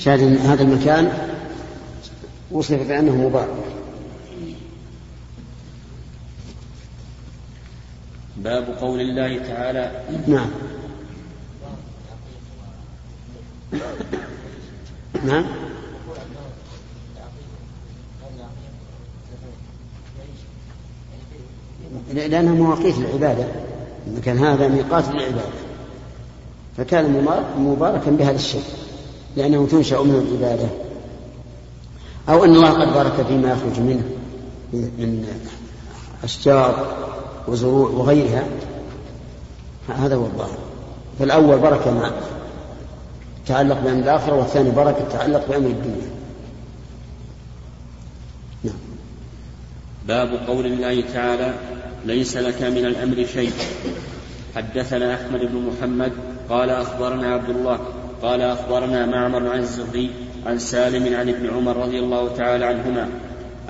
شاهد 0.06 0.20
أن 0.20 0.36
هذا 0.38 0.64
المكان 0.64 1.12
وصف 2.52 2.88
بأنه 2.88 3.16
مبارك 3.16 3.66
باب 8.38 8.64
قول 8.82 9.02
الله 9.02 9.48
تعالى. 9.48 10.04
نعم. 10.28 10.50
نعم. 15.26 15.46
لأنها 22.14 22.54
مواقيت 22.54 22.98
العبادة 22.98 23.46
المكان 24.08 24.38
هذا 24.38 24.68
ميقات 24.68 25.10
للعبادة. 25.10 25.50
فكان 26.78 27.26
مباركا 27.58 28.12
بهذا 28.12 28.36
الشيء. 28.36 28.85
لأنه 29.38 29.68
تنشأ 29.68 30.02
منه 30.02 30.18
العبادة. 30.18 30.68
أو 32.30 32.44
أن 32.44 32.56
الله 32.56 32.70
قد 32.70 32.94
بارك 32.94 33.28
فيما 33.28 33.52
يخرج 33.52 33.80
منه 33.80 34.04
من 34.74 35.28
أشجار 36.24 36.96
وزروع 37.48 37.90
وغيرها. 37.90 38.44
هذا 39.90 40.16
هو 40.16 40.26
الظاهر. 40.26 40.58
فالأول 41.20 41.60
بركة 41.60 41.92
ما 41.92 42.12
تعلق 43.48 43.80
بأمر 43.80 44.00
الآخرة 44.00 44.36
والثاني 44.36 44.72
بركة 44.72 45.08
تعلق 45.10 45.48
بأمر 45.50 45.68
الدنيا. 45.68 46.10
نعم. 48.64 48.76
باب 50.08 50.48
قول 50.48 50.66
الله 50.66 51.04
تعالى 51.14 51.54
ليس 52.06 52.38
لك 52.38 52.62
من 52.62 52.86
الأمر 52.86 53.26
شيء. 53.34 53.52
حدثنا 54.56 55.16
أحمد 55.16 55.40
بن 55.40 55.72
محمد 55.72 56.12
قال 56.50 56.70
أخبرنا 56.70 57.34
عبد 57.34 57.50
الله 57.50 57.80
قال 58.22 58.42
أخبرنا 58.42 59.06
معمر 59.06 59.50
عن 59.50 59.60
الزهري 59.60 60.10
عن 60.46 60.60
سالم 60.60 61.16
عن 61.16 61.30
ابن 61.30 61.50
عمر 61.50 61.78
رضي 61.78 62.00
الله 62.00 62.30
تعالى 62.38 62.66
عنهما 62.66 63.10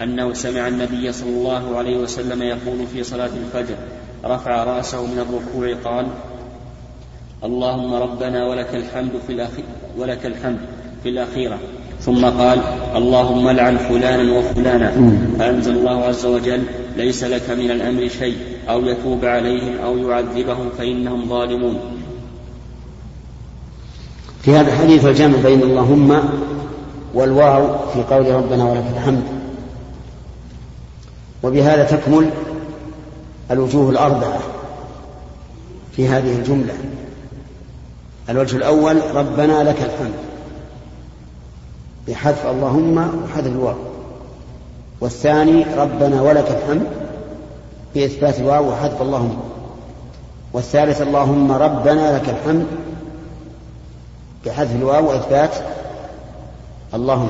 أنه 0.03 0.33
سمع 0.33 0.67
النبي 0.67 1.11
صلى 1.11 1.29
الله 1.29 1.77
عليه 1.77 1.97
وسلم 1.97 2.41
يقول 2.41 2.87
في 2.93 3.03
صلاة 3.03 3.29
الفجر 3.45 3.75
رفع 4.25 4.63
رأسه 4.63 5.05
من 5.05 5.19
الركوع 5.19 5.93
قال 5.93 6.07
اللهم 7.43 7.93
ربنا 7.93 8.45
ولك 8.47 8.75
الحمد 8.75 9.11
في 9.27 9.33
الأخير 9.33 9.65
ولك 9.97 10.25
الحمد 10.25 10.59
في 11.03 11.09
الأخيرة. 11.09 11.59
ثم 12.01 12.25
قال 12.25 12.59
اللهم 12.95 13.49
لعن 13.49 13.77
فلانا 13.77 14.37
وفلانا. 14.37 14.91
فأنزل 15.39 15.77
الله 15.77 16.03
عز 16.03 16.25
وجل 16.25 16.63
ليس 16.97 17.23
لك 17.23 17.49
من 17.49 17.71
الأمر 17.71 18.07
شيء 18.07 18.37
أو 18.69 18.85
يتوب 18.85 19.25
عليهم 19.25 19.77
أو 19.83 19.97
يعذبهم 19.97 20.69
فإنهم 20.77 21.29
ظالمون. 21.29 21.79
في 24.45 24.55
هذا 24.55 24.73
الحديث 24.73 25.05
الجمع 25.05 25.37
بين 25.43 25.61
اللهم 25.61 26.19
والواو 27.13 27.67
في 27.93 28.03
قول 28.03 28.35
ربنا 28.35 28.63
ولك 28.63 28.85
الحمد. 28.93 29.23
وبهذا 31.43 31.83
تكمل 31.83 32.29
الوجوه 33.51 33.89
الأربعة 33.89 34.39
في 35.95 36.07
هذه 36.07 36.35
الجملة. 36.35 36.73
الوجه 38.29 38.57
الأول 38.57 39.01
ربنا 39.15 39.63
لك 39.63 39.77
الحمد. 39.81 40.15
بحذف 42.07 42.45
اللهم 42.45 43.23
وحذف 43.23 43.47
الواو. 43.47 43.75
والثاني 45.01 45.65
ربنا 45.77 46.21
ولك 46.21 46.47
الحمد. 46.51 46.87
بإثبات 47.95 48.39
الواو 48.39 48.69
وحذف 48.71 49.01
اللهم. 49.01 49.37
والثالث 50.53 51.01
اللهم 51.01 51.51
ربنا 51.51 52.17
لك 52.17 52.29
الحمد. 52.29 52.65
بحذف 54.45 54.75
الواو 54.75 55.09
وإثبات 55.09 55.51
اللهم 56.93 57.29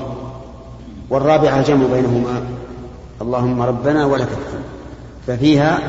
والرابعة 1.09 1.61
جمع 1.61 1.85
بينهما. 1.87 2.43
اللهم 3.21 3.61
ربنا 3.61 4.05
ولك 4.05 4.27
الحمد. 4.27 4.63
ففيها 5.27 5.79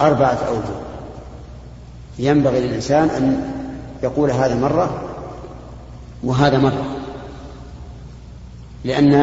أربعة 0.00 0.38
أوجه. 0.48 0.74
ينبغي 2.18 2.60
للإنسان 2.60 3.08
أن 3.08 3.50
يقول 4.02 4.30
هذا 4.30 4.54
مرة 4.54 5.02
وهذا 6.24 6.58
مرة. 6.58 6.84
لأن 8.84 9.14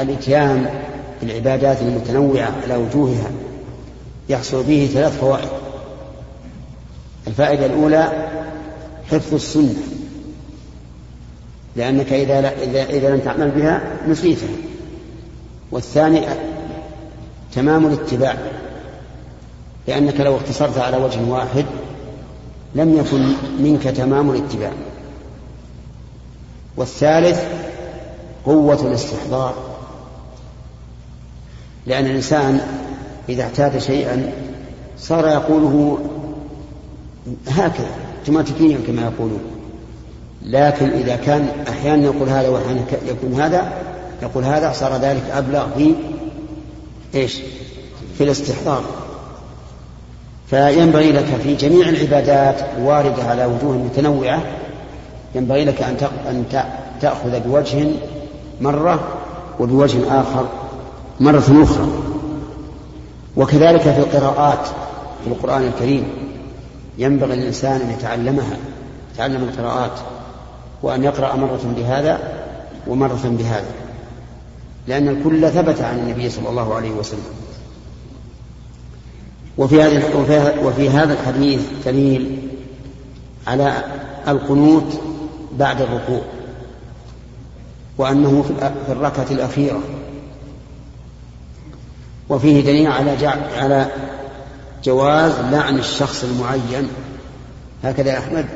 الإتيان 0.00 0.80
بالعبادات 1.20 1.82
المتنوعة 1.82 2.52
على 2.62 2.76
وجوهها 2.76 3.30
يحصل 4.28 4.62
به 4.62 4.90
ثلاث 4.94 5.20
فوائد. 5.20 5.48
الفائدة 7.26 7.66
الأولى 7.66 8.28
حفظ 9.10 9.34
السنة. 9.34 9.99
لأنك 11.76 12.12
إذا 12.12 12.38
إذا 12.62 12.84
إذا 12.84 13.14
لم 13.14 13.20
تعمل 13.20 13.50
بها 13.50 13.80
نسيتها. 14.08 14.48
والثاني 15.70 16.20
تمام 17.54 17.86
الاتباع 17.86 18.36
لأنك 19.88 20.20
لو 20.20 20.36
اقتصرت 20.36 20.78
على 20.78 20.96
وجه 20.96 21.20
واحد 21.28 21.64
لم 22.74 22.98
يكن 22.98 23.32
منك 23.62 23.82
تمام 23.82 24.30
الاتباع. 24.30 24.72
والثالث 26.76 27.40
قوة 28.44 28.86
الاستحضار 28.86 29.54
لأن 31.86 32.06
الإنسان 32.06 32.60
إذا 33.28 33.42
اعتاد 33.42 33.78
شيئا 33.78 34.32
صار 34.98 35.28
يقوله 35.28 35.98
هكذا 37.48 37.90
اوتوماتيكيا 38.18 38.78
كما 38.86 39.02
يقولون. 39.02 39.59
لكن 40.42 40.88
إذا 40.88 41.16
كان 41.16 41.48
أحيانا 41.68 42.04
يقول 42.04 42.28
هذا 42.28 42.48
وأحيانا 42.48 42.80
يكون 43.06 43.40
هذا 43.40 43.72
يقول 44.22 44.44
هذا 44.44 44.72
صار 44.72 44.96
ذلك 44.96 45.22
أبلغ 45.32 45.66
في 45.76 45.94
إيش؟ 47.14 47.38
في 48.18 48.24
الاستحضار. 48.24 48.82
فينبغي 50.46 51.12
لك 51.12 51.24
في 51.42 51.54
جميع 51.54 51.88
العبادات 51.88 52.56
الواردة 52.76 53.22
على 53.22 53.44
وجوه 53.44 53.76
متنوعة 53.76 54.42
ينبغي 55.34 55.64
لك 55.64 55.82
أن 56.28 56.44
تأخذ 57.00 57.40
بوجه 57.40 57.88
مرة 58.60 59.00
وبوجه 59.60 60.20
آخر 60.20 60.46
مرة 61.20 61.62
أخرى. 61.62 61.88
وكذلك 63.36 63.80
في 63.80 63.98
القراءات 63.98 64.66
في 65.24 65.26
القرآن 65.26 65.62
الكريم 65.62 66.04
ينبغي 66.98 67.36
للإنسان 67.36 67.80
أن 67.80 67.90
يتعلمها 67.90 68.56
يتعلم 69.14 69.42
القراءات. 69.42 69.92
وأن 70.82 71.04
يقرأ 71.04 71.36
مرة 71.36 71.74
بهذا 71.76 72.18
ومرة 72.86 73.20
بهذا 73.24 73.70
لأن 74.88 75.08
الكل 75.08 75.50
ثبت 75.50 75.80
عن 75.80 75.98
النبي 75.98 76.30
صلى 76.30 76.48
الله 76.48 76.74
عليه 76.74 76.90
وسلم. 76.90 77.24
وفي 79.58 79.82
هذا 79.82 80.60
وفي 80.64 80.90
هذا 80.90 81.12
الحديث 81.12 81.60
دليل 81.86 82.38
على 83.46 83.84
القنوت 84.28 85.00
بعد 85.58 85.80
الركوع 85.80 86.20
وأنه 87.98 88.42
في 88.86 88.92
الركعة 88.92 89.26
الأخيرة. 89.30 89.80
وفيه 92.28 92.60
دليل 92.60 92.86
على 92.86 93.26
على 93.56 93.86
جواز 94.84 95.32
لعن 95.40 95.78
الشخص 95.78 96.24
المعين 96.24 96.88
هكذا 97.84 98.12
يا 98.12 98.18
أحمد. 98.18 98.46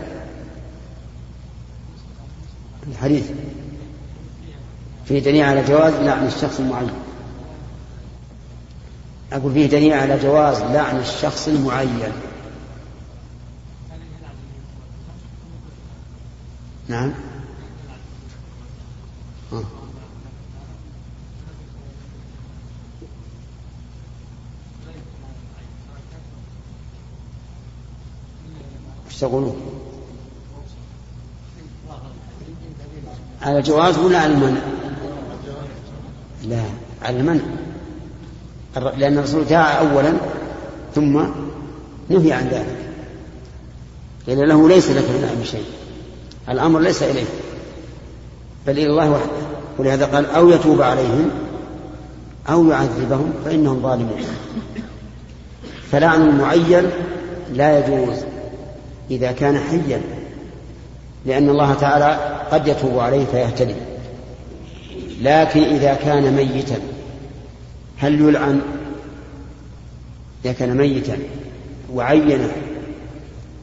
الحديث 2.89 3.31
فيه 5.07 5.19
دليل 5.19 5.43
على 5.43 5.63
جواز 5.65 5.95
لعن 5.95 6.27
الشخص 6.27 6.61
المعين 6.61 6.91
أقول 9.33 9.53
فيه 9.53 9.67
دليل 9.67 9.93
على 9.93 10.19
جواز 10.19 10.63
لعن 10.63 10.97
الشخص 10.99 11.49
المعين 11.49 12.13
نعم 16.89 17.13
آه. 19.53 19.63
إيش 29.07 29.21
تقولون؟ 29.21 29.84
على 33.45 33.59
الجواز 33.59 33.99
ولا 33.99 34.19
على 34.19 34.33
المنع؟ 34.33 34.61
لا 36.49 36.63
على 37.03 37.21
المنع. 37.21 37.41
لأن 38.97 39.19
الرسول 39.19 39.45
دعا 39.45 39.73
أولا 39.73 40.13
ثم 40.95 41.25
نهي 42.09 42.33
عن 42.33 42.49
ذلك. 42.49 42.77
قيل 44.27 44.49
له 44.49 44.69
ليس 44.69 44.91
لك 44.91 45.05
من 45.11 45.25
الأمر 45.25 45.45
شيء. 45.45 45.65
الأمر 46.49 46.81
ليس 46.81 47.03
إليه 47.03 47.25
بل 48.67 48.73
إلى 48.73 48.87
الله 48.87 49.11
وحده. 49.11 49.31
ولهذا 49.79 50.07
قال 50.07 50.27
أو 50.27 50.51
يتوب 50.51 50.83
عليهم 50.83 51.31
أو 52.49 52.71
يعذبهم 52.71 53.33
فإنهم 53.45 53.83
ظالمون. 53.83 54.25
فلعن 55.93 56.23
المعين 56.23 56.91
لا 57.53 57.79
يجوز 57.79 58.17
إذا 59.11 59.33
كان 59.33 59.59
حيا 59.59 60.01
لأن 61.27 61.49
الله 61.49 61.75
تعالى 61.75 62.34
قد 62.51 62.69
يتوب 62.69 62.99
عليه 62.99 63.25
فيهتدي. 63.25 63.75
لكن 65.23 65.63
إذا 65.63 65.95
كان 65.95 66.33
ميتا 66.33 66.77
هل 67.97 68.21
يلعن؟ 68.21 68.61
إذا 70.45 70.53
كان 70.53 70.77
ميتا 70.77 71.19
وعين 71.95 72.49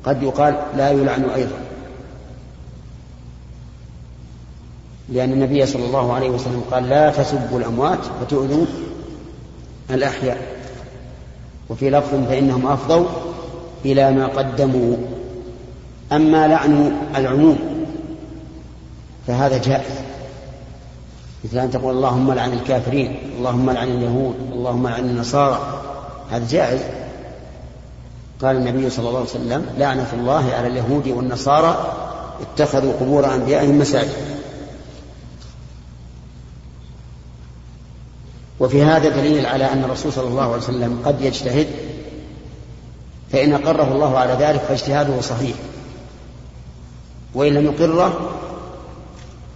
قد 0.03 0.23
يقال 0.23 0.55
لا 0.77 0.91
يلعن 0.91 1.23
أيضا. 1.23 1.57
لأن 5.09 5.31
النبي 5.31 5.65
صلى 5.65 5.85
الله 5.85 6.13
عليه 6.13 6.29
وسلم 6.29 6.63
قال 6.71 6.89
لا 6.89 7.11
تسبوا 7.11 7.59
الأموات 7.59 7.99
فتؤذوا 8.21 8.65
الأحياء. 9.91 10.37
وفي 11.69 11.89
لفظ 11.89 12.27
فإنهم 12.29 12.67
أفضوا 12.67 13.05
إلى 13.85 14.11
ما 14.11 14.27
قدموا. 14.27 14.95
أما 16.11 16.47
لعن 16.47 16.91
العموم 17.15 17.70
فهذا 19.27 19.57
جائز. 19.57 19.91
مثل 21.43 21.57
أن 21.57 21.71
تقول 21.71 21.95
اللهم 21.95 22.33
لعن 22.33 22.53
الكافرين 22.53 23.19
اللهم 23.37 23.69
لعن 23.69 23.87
اليهود 23.87 24.35
اللهم 24.53 24.87
لعن 24.87 25.09
النصارى. 25.09 25.83
هذا 26.31 26.47
جائز. 26.47 26.81
قال 28.41 28.55
النبي 28.55 28.89
صلى 28.89 29.07
الله 29.07 29.19
عليه 29.19 29.29
وسلم 29.29 29.65
لعنة 29.77 30.07
الله 30.13 30.53
على 30.53 30.67
اليهود 30.67 31.07
والنصارى 31.07 31.93
اتخذوا 32.41 32.93
قبور 32.93 33.35
أنبيائهم 33.35 33.79
مساجد. 33.79 34.31
وفي 38.59 38.83
هذا 38.83 39.09
دليل 39.09 39.45
على 39.45 39.65
أن 39.73 39.83
الرسول 39.83 40.13
صلى 40.13 40.27
الله 40.27 40.43
عليه 40.43 40.63
وسلم 40.63 41.01
قد 41.05 41.21
يجتهد 41.21 41.67
فإن 43.31 43.53
أقره 43.53 43.93
الله 43.93 44.17
على 44.17 44.33
ذلك 44.33 44.61
فاجتهاده 44.61 45.21
صحيح. 45.21 45.55
وإن 47.33 47.53
لم 47.53 47.65
يقره 47.65 48.29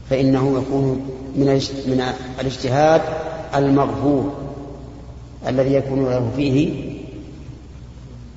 فإنه 0.09 0.61
يكون 0.61 1.09
من 1.35 1.45
من 1.87 2.03
الاجتهاد 2.39 3.01
المغفور 3.55 4.33
الذي 5.47 5.73
يكون 5.73 6.05
له 6.05 6.31
فيه 6.35 6.85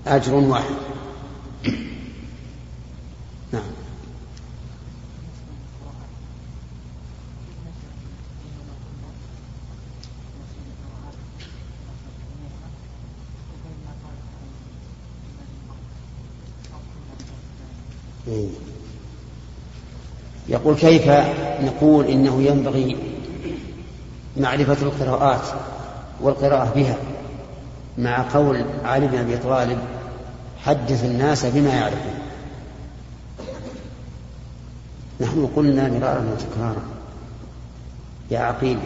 أجر 0.06 0.34
واحد. 0.34 0.74
نعم. 3.52 3.62
يقول 20.48 20.74
كيف 20.76 21.08
نقول 21.60 22.04
إنه 22.04 22.42
ينبغي 22.42 22.96
معرفة 24.36 24.76
القراءات 24.82 25.46
والقراءة 26.20 26.72
بها 26.74 26.96
مع 27.98 28.24
قول 28.34 28.64
علي 28.84 29.06
بن 29.06 29.18
أبي 29.18 29.36
طالب 29.36 29.78
حدث 30.64 31.04
الناس 31.04 31.46
بما 31.46 31.74
يعرفون. 31.74 32.14
نحن 35.20 35.48
قلنا 35.56 35.88
مرارا 35.88 36.24
وتكرارا. 36.32 36.82
يا 38.30 38.38
عقيل 38.38 38.78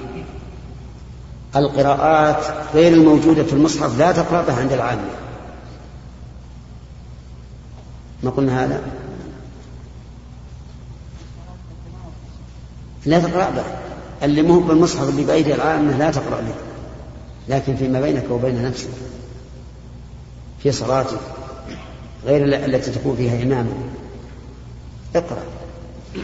القراءات 1.56 2.44
غير 2.74 2.92
الموجودة 2.92 3.44
في 3.44 3.52
المصحف 3.52 3.98
لا 3.98 4.12
تقرأ 4.12 4.42
بها 4.42 4.60
عند 4.60 4.72
العامة. 4.72 5.02
ما 8.22 8.30
قلنا 8.30 8.64
هذا؟ 8.64 8.82
لا 13.06 13.18
تقرأ 13.18 13.50
به. 13.50 13.64
اللي 14.22 14.42
مو 14.42 14.60
بالمصحف 14.60 15.08
اللي 15.08 15.24
بأيدي 15.24 15.54
العامة 15.54 15.98
لا 15.98 16.10
تقرأ 16.10 16.40
به. 16.40 16.54
لكن 17.48 17.76
فيما 17.76 18.00
بينك 18.00 18.24
وبين 18.30 18.64
نفسك 18.64 18.88
في 20.62 20.72
صلاتك 20.72 21.20
غير 22.26 22.44
التي 22.44 22.90
تكون 22.90 23.16
فيها 23.16 23.42
إماما 23.42 23.72
اقرأ. 25.16 25.42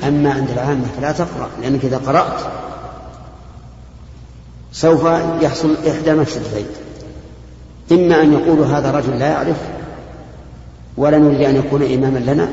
أما 0.09 0.33
عند 0.33 0.51
العامة 0.51 0.85
فلا 0.97 1.12
تقرأ 1.12 1.49
لأنك 1.62 1.85
إذا 1.85 1.97
قرأت 1.97 2.41
سوف 4.73 5.05
يحصل 5.41 5.77
إحدى 5.88 6.14
مفسدتين 6.14 6.67
إما 7.93 8.23
أن 8.23 8.33
يقول 8.33 8.59
هذا 8.59 8.91
رجل 8.91 9.19
لا 9.19 9.27
يعرف 9.27 9.57
ولا 10.97 11.19
نريد 11.19 11.41
أن 11.41 11.57
يكون 11.57 11.83
إماما 11.83 12.19
لنا 12.19 12.49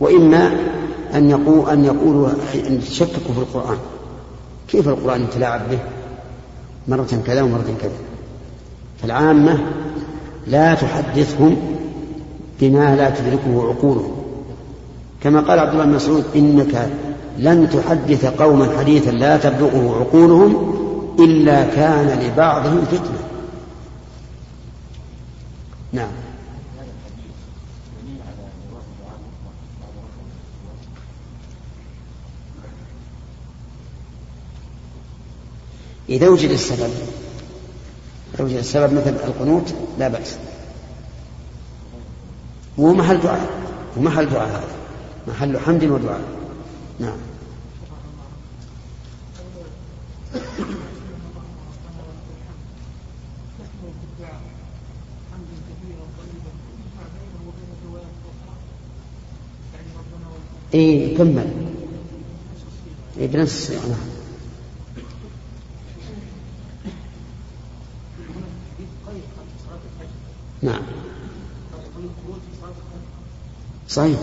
وإما 0.00 0.56
أن 1.14 1.30
يقول 1.30 1.70
أن 1.70 1.84
يقولوا 1.84 2.28
أن 2.54 2.80
تشككوا 2.80 3.34
في 3.34 3.38
القرآن. 3.38 3.78
كيف 4.68 4.88
القرآن 4.88 5.22
يتلاعب 5.22 5.70
به؟ 5.70 5.78
مرة 6.88 7.08
كذا 7.26 7.42
ومرة 7.42 7.74
كذا. 7.82 7.92
فالعامة 9.02 9.58
لا 10.46 10.74
تحدثهم 10.74 11.56
بما 12.60 12.96
لا 12.96 13.10
تدركه 13.10 13.68
عقولهم. 13.68 14.16
كما 15.22 15.40
قال 15.40 15.58
عبد 15.58 15.72
الله 15.72 15.84
بن 15.84 15.94
مسعود 15.94 16.24
إنك 16.36 16.90
لن 17.38 17.68
تحدث 17.70 18.26
قوما 18.26 18.78
حديثا 18.78 19.10
لا 19.10 19.36
تبلغه 19.36 19.96
عقولهم 20.00 20.74
إلا 21.18 21.64
كان 21.64 22.18
لبعضهم 22.20 22.84
فتنة. 22.84 23.18
نعم. 25.92 26.21
إذا 36.12 36.28
وجد 36.28 36.50
السبب. 36.50 36.90
إذا 38.34 38.44
وجد 38.44 38.56
السبب 38.56 38.92
مثل 38.92 39.08
القنوت 39.08 39.74
لا 39.98 40.08
بأس. 40.08 40.36
هو 42.80 42.92
محل 42.92 43.20
دعاء 43.20 43.50
ومحل 43.96 44.30
دعاء 44.30 44.48
هذا. 44.48 44.68
محل 45.28 45.58
حمد 45.58 45.84
ودعاء. 45.84 46.20
نعم. 47.00 47.16
اي 60.74 61.14
كمل. 61.14 61.50
اي 63.20 63.26
بنفس 63.26 63.52
الصيغة 63.52 63.88
نعم. 63.88 64.21
نعم. 70.62 70.82
صحيح. 73.88 74.18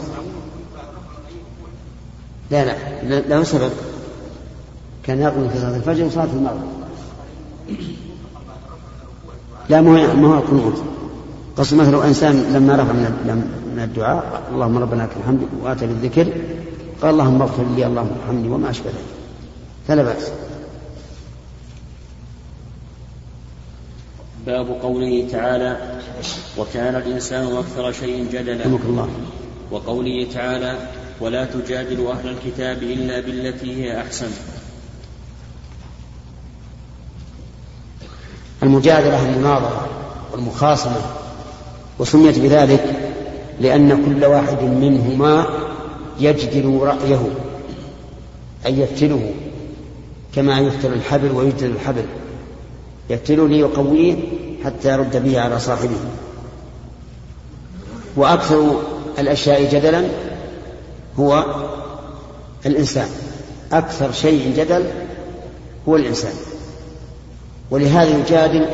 لا 2.52 2.66
لا 3.04 3.20
له 3.20 3.44
سبب 3.44 3.72
كان 5.04 5.20
يقوم 5.20 5.50
في 5.50 5.60
صلاة 5.60 5.76
الفجر 5.76 6.06
وصلاة 6.06 6.28
المغرب. 6.34 6.70
لا 9.70 9.82
ما 9.82 9.90
هو 9.90 10.16
ما 10.16 10.28
هو 10.28 10.34
القنوت 10.34 10.84
قصد 11.58 11.78
مثلا 11.78 12.08
إنسان 12.08 12.54
لما 12.54 12.74
رفع 12.74 12.94
من 12.94 13.80
الدعاء 13.84 14.44
اللهم 14.52 14.78
ربنا 14.78 15.04
لك 15.04 15.10
الحمد 15.20 15.40
وآتى 15.62 15.88
بالذكر 15.88 16.28
قال 17.02 17.12
اللهم 17.12 17.42
اغفر 17.42 17.64
لي 17.76 17.86
اللهم 17.86 18.10
ارحمني 18.22 18.50
وما 18.50 18.70
أشبه 18.70 18.90
ذلك. 18.90 18.96
فلا 19.88 20.04
بأس. 20.04 20.32
باب 24.50 24.68
قوله 24.82 25.28
تعالى 25.32 25.78
وكان 26.58 26.96
الإنسان 26.96 27.58
أكثر 27.58 27.92
شيء 27.92 28.28
جدلا. 28.34 28.66
الله. 28.66 29.10
وقوله 29.72 30.28
تعالى 30.34 30.78
ولا 31.22 31.46
تجادلوا 31.46 32.12
أهل 32.14 32.30
الكتاب 32.30 32.84
إلا 32.84 33.20
بالتي 33.20 33.84
هي 33.84 34.02
أحسن. 34.02 34.28
المجادلة 38.64 39.30
المناظرة 39.30 39.90
والمخاصمة 40.32 41.02
وسميت 42.00 42.40
بذلك 42.40 42.84
لأن 43.62 44.06
كل 44.06 44.26
واحد 44.26 44.64
منهما 44.64 45.46
يجدل 46.20 46.80
رأيه 46.82 47.22
أي 48.66 48.80
يفتله 48.80 49.34
كما 50.36 50.60
يفتل 50.60 50.94
الحبل 50.94 51.32
ويجدل 51.32 51.72
الحبل. 51.72 52.06
يفتله 53.10 53.48
ليقويه 53.48 54.16
حتى 54.66 54.94
يرد 54.94 55.24
به 55.24 55.40
على 55.42 55.60
صاحبه. 55.60 55.98
وأكثر 58.16 58.82
الأشياء 59.20 59.72
جدلا 59.72 60.04
هو 61.20 61.46
الإنسان. 62.66 63.08
أكثر 63.72 64.12
شيء 64.12 64.54
جدل 64.58 64.86
هو 65.90 65.96
الإنسان. 65.96 66.34
ولهذا 67.72 68.18
يجادل 68.18 68.66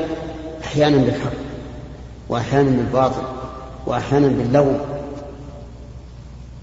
أحيانا 0.63 0.98
بالحق 0.98 1.32
وأحيانا 2.30 2.69
بالباطل 2.69 3.24
وأحيانا 3.86 4.28
باللغو. 4.28 4.76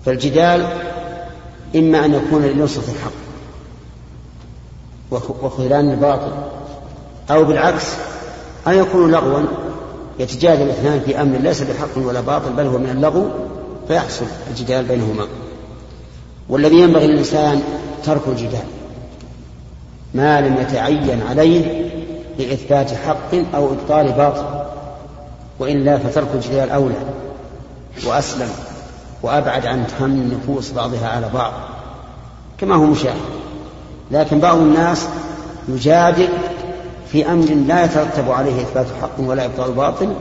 فالجدال 0.04 0.66
إما 1.76 2.04
أن 2.04 2.14
يكون 2.14 2.42
لنصرة 2.42 2.84
الحق 2.94 3.12
وخذلان 5.42 5.90
الباطل 5.90 6.32
أو 7.30 7.44
بالعكس 7.44 7.86
أن 8.66 8.74
يكون 8.74 9.10
لغوا 9.10 9.40
يتجادل 10.18 10.62
الاثنان 10.62 11.00
في 11.00 11.20
أمر 11.22 11.38
ليس 11.38 11.62
بحق 11.62 11.98
ولا 11.98 12.20
باطل 12.20 12.52
بل 12.52 12.66
هو 12.66 12.78
من 12.78 12.90
اللغو 12.90 13.26
فيحصل 13.88 14.24
الجدال 14.50 14.84
بينهما. 14.84 15.26
والذي 16.48 16.80
ينبغي 16.80 17.06
للإنسان 17.06 17.62
ترك 18.04 18.22
الجدال 18.28 18.64
ما 20.14 20.40
لم 20.40 20.56
يتعين 20.60 21.22
عليه 21.22 21.90
لإثبات 22.38 22.90
حق 22.90 23.34
أو 23.54 23.72
إبطال 23.72 24.12
باطل 24.12 24.44
وإلا 25.58 25.98
فترك 25.98 26.28
الجدال 26.34 26.70
أولى 26.70 26.94
وأسلم 28.06 28.48
وأبعد 29.22 29.66
عن 29.66 29.86
تهم 29.86 30.10
النفوس 30.10 30.70
بعضها 30.70 31.08
على 31.08 31.28
بعض 31.34 31.52
كما 32.58 32.74
هو 32.74 32.84
مشاهد. 32.84 33.16
لكن 34.10 34.40
بعض 34.40 34.58
الناس 34.58 35.06
يجادل 35.68 36.28
في 37.12 37.32
أمر 37.32 37.44
لا 37.44 37.84
يترتب 37.84 38.30
عليه 38.30 38.62
إثبات 38.62 38.86
حق 39.02 39.20
ولا 39.20 39.44
إبطال 39.44 39.72
باطل 39.72 40.14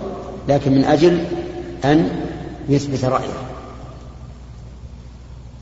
لكن 0.49 0.71
من 0.71 0.83
أجل 0.83 1.23
أن 1.85 2.09
يثبت 2.69 3.05
رأيه. 3.05 3.33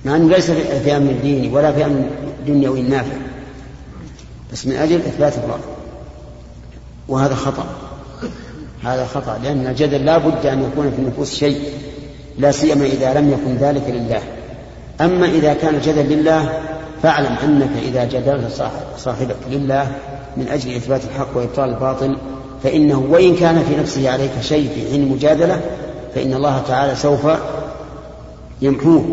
مع 0.05 0.15
أنه 0.15 0.29
ليس 0.29 0.51
في 0.51 0.97
أمر 0.97 1.13
ديني 1.21 1.49
ولا 1.49 1.71
في 1.71 1.85
أمر 1.85 2.03
دنيوي 2.47 2.81
نافع 2.81 3.17
بس 4.53 4.67
من 4.67 4.75
أجل 4.75 4.95
إثبات 4.95 5.33
الرأي. 5.37 5.59
وهذا 7.07 7.35
خطأ. 7.35 7.65
هذا 8.83 9.05
خطأ 9.05 9.39
لأن 9.43 9.67
الجدل 9.67 10.05
لا 10.05 10.17
بد 10.17 10.45
أن 10.45 10.63
يكون 10.63 10.91
في 10.91 11.01
النفوس 11.01 11.35
شيء 11.35 11.61
لا 12.37 12.51
سيما 12.51 12.85
إذا 12.85 13.13
لم 13.13 13.31
يكن 13.31 13.55
ذلك 13.55 13.83
لله. 13.87 14.21
أما 15.01 15.25
إذا 15.25 15.53
كان 15.53 15.75
الجدل 15.75 16.05
لله 16.05 16.59
فاعلم 17.03 17.35
أنك 17.43 17.83
إذا 17.83 18.05
جدلت 18.05 18.63
صاحبك 18.97 19.37
لله 19.49 19.91
من 20.37 20.47
أجل 20.47 20.75
إثبات 20.75 21.01
الحق 21.03 21.37
وإبطال 21.37 21.69
الباطل 21.69 22.17
فإنه 22.63 23.07
وإن 23.09 23.35
كان 23.35 23.63
في 23.63 23.75
نفسه 23.81 24.11
عليك 24.11 24.31
شيء 24.41 24.69
في 24.75 24.91
حين 24.91 25.03
المجادلة 25.03 25.61
فإن 26.15 26.33
الله 26.33 26.61
تعالى 26.67 26.95
سوف 26.95 27.27
يمحوه. 28.61 29.03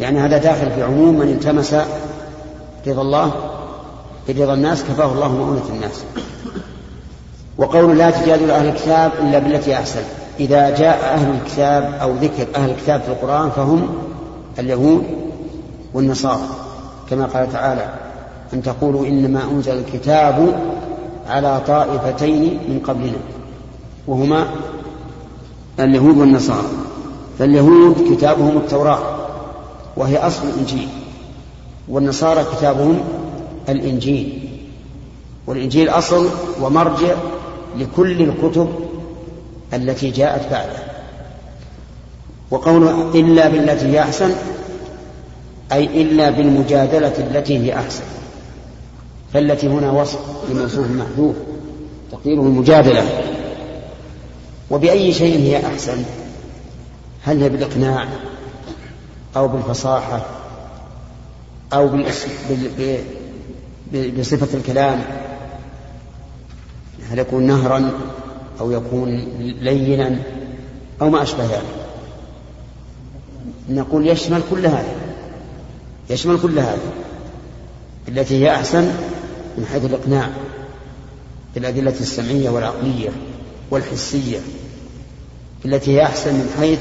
لأن 0.00 0.16
هذا 0.16 0.38
داخل 0.38 0.70
في 0.70 0.82
عموم 0.82 1.18
من 1.18 1.28
التمس 1.28 1.74
رضا 2.86 3.02
الله 3.02 3.32
برضا 4.28 4.54
الناس 4.54 4.82
كفاه 4.82 5.12
الله 5.12 5.28
مؤونة 5.28 5.64
الناس. 5.74 6.04
وقول 7.58 7.98
لا 7.98 8.10
تجادل 8.10 8.50
أهل 8.50 8.68
الكتاب 8.68 9.12
إلا 9.20 9.38
بالتي 9.38 9.74
أحسن. 9.74 10.02
إذا 10.40 10.70
جاء 10.70 11.14
أهل 11.14 11.34
الكتاب 11.34 11.94
أو 12.02 12.12
ذكر 12.12 12.46
أهل 12.56 12.70
الكتاب 12.70 13.00
في 13.00 13.08
القرآن 13.08 13.50
فهم 13.50 13.88
اليهود 14.58 15.04
والنصارى 15.94 16.48
كما 17.10 17.24
قال 17.24 17.52
تعالى 17.52 17.88
أن 18.54 18.62
تقولوا 18.62 19.06
إنما 19.06 19.44
أنزل 19.44 19.78
الكتاب 19.78 20.60
على 21.26 21.60
طائفتين 21.66 22.42
من 22.68 22.80
قبلنا 22.84 23.18
وهما 24.06 24.46
اليهود 25.80 26.18
والنصارى. 26.18 26.68
فاليهود 27.38 28.14
كتابهم 28.14 28.56
التوراة 28.56 28.98
وهي 29.96 30.18
أصل 30.18 30.42
الإنجيل 30.48 30.88
والنصارى 31.88 32.44
كتابهم 32.56 33.00
الإنجيل. 33.68 34.48
والإنجيل 35.46 35.88
أصل 35.88 36.28
ومرجع 36.62 37.14
لكل 37.78 38.22
الكتب 38.22 38.68
التي 39.74 40.10
جاءت 40.10 40.50
بعده. 40.50 40.82
وقوله 42.50 43.10
إلا 43.14 43.48
بالتي 43.48 43.86
هي 43.86 44.00
أحسن 44.00 44.30
أي 45.72 46.02
إلا 46.02 46.30
بالمجادلة 46.30 47.14
التي 47.18 47.58
هي 47.58 47.74
أحسن. 47.74 48.02
فالتي 49.32 49.68
هنا 49.68 49.90
وصف 49.90 50.20
لموصوف 50.50 50.90
محذوف 50.90 51.36
تقديره 52.12 52.40
المجادلة 52.40 53.04
وبأي 54.70 55.12
شيء 55.12 55.38
هي 55.38 55.66
أحسن؟ 55.66 56.04
هل 57.24 57.42
هي 57.42 57.48
بالإقناع 57.48 58.08
أو 59.36 59.48
بالفصاحة 59.48 60.26
أو 61.72 61.90
بصفة 64.18 64.58
الكلام؟ 64.58 65.02
هل 67.10 67.18
يكون 67.18 67.42
نهرا 67.42 67.90
أو 68.60 68.70
يكون 68.70 69.08
لينا 69.60 70.16
أو 71.02 71.10
ما 71.10 71.22
أشبه 71.22 71.44
ذلك؟ 71.44 71.52
يعني. 71.52 71.66
نقول 73.68 74.08
يشمل 74.08 74.40
كل 74.50 74.66
هذا 74.66 74.94
يشمل 76.10 76.40
كل 76.40 76.58
هذا. 76.58 76.78
التي 78.08 78.44
هي 78.44 78.54
أحسن 78.54 78.92
من 79.58 79.66
حيث 79.72 79.84
الإقناع 79.84 80.28
بالأدلة 81.54 81.94
السمعية 82.00 82.50
والعقلية 82.50 83.08
والحسية 83.70 84.38
التي 85.64 85.96
هي 85.96 86.02
أحسن 86.02 86.34
من 86.34 86.54
حيث 86.60 86.78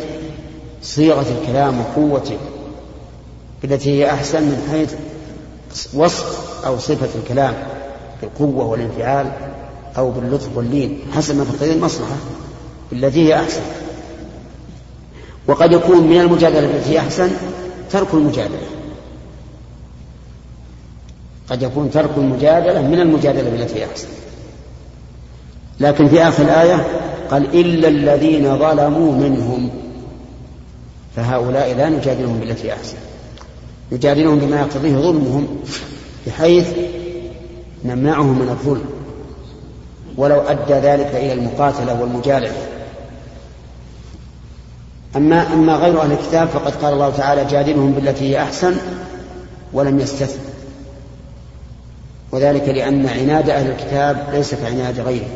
صيغة 0.81 1.25
الكلام 1.41 1.79
وقوته 1.79 2.37
التي 3.63 3.89
هي 3.89 4.11
أحسن 4.11 4.43
من 4.43 4.67
حيث 4.71 4.93
وصف 5.93 6.49
أو 6.65 6.77
صفة 6.77 7.19
الكلام 7.19 7.53
بالقوة 8.21 8.65
والانفعال 8.65 9.31
أو 9.97 10.11
باللطف 10.11 10.57
واللين 10.57 10.99
حسب 11.15 11.37
ما 11.37 11.43
تقتضي 11.43 11.73
المصلحة 11.73 12.15
التي 12.91 13.27
هي 13.27 13.39
أحسن. 13.39 13.61
وقد 15.47 15.71
يكون 15.71 16.07
من 16.07 16.21
المجادلة 16.21 16.59
التي 16.59 16.89
هي 16.89 16.99
أحسن 16.99 17.29
ترك 17.91 18.13
المجادلة. 18.13 18.78
قد 21.49 21.61
يكون 21.61 21.91
ترك 21.91 22.09
المجادلة 22.17 22.81
من 22.81 22.99
المجادلة 22.99 23.63
التي 23.63 23.85
أحسن. 23.85 24.07
لكن 25.79 26.07
في 26.07 26.23
آخر 26.23 26.43
الآية 26.43 26.87
قال 27.31 27.59
إلا 27.59 27.87
الذين 27.87 28.57
ظلموا 28.57 29.11
منهم 29.11 29.69
فهؤلاء 31.15 31.75
لا 31.75 31.89
نجادلهم 31.89 32.39
بالتي 32.39 32.73
أحسن. 32.73 32.97
نجادلهم 33.91 34.39
بما 34.39 34.59
يقتضيه 34.59 34.95
ظلمهم 34.95 35.47
بحيث 36.27 36.67
نمنعهم 37.85 38.39
من 38.39 38.49
الظلم. 38.49 38.85
ولو 40.17 40.41
أدى 40.41 40.73
ذلك 40.73 41.15
إلى 41.15 41.33
المقاتلة 41.33 42.01
والمجالدة 42.01 42.51
أما 45.15 45.53
أما 45.53 45.75
غير 45.75 46.01
أهل 46.01 46.11
الكتاب 46.11 46.47
فقد 46.47 46.75
قال 46.75 46.93
الله 46.93 47.09
تعالى 47.09 47.45
جادلهم 47.45 47.91
بالتي 47.91 48.29
هي 48.29 48.43
أحسن 48.43 48.75
ولم 49.73 49.99
يستثن 49.99 50.48
وذلك 52.31 52.69
لأن 52.69 53.05
عناد 53.05 53.49
أهل 53.49 53.71
الكتاب 53.71 54.27
ليس 54.33 54.55
كعناد 54.55 54.99
غيره 54.99 55.29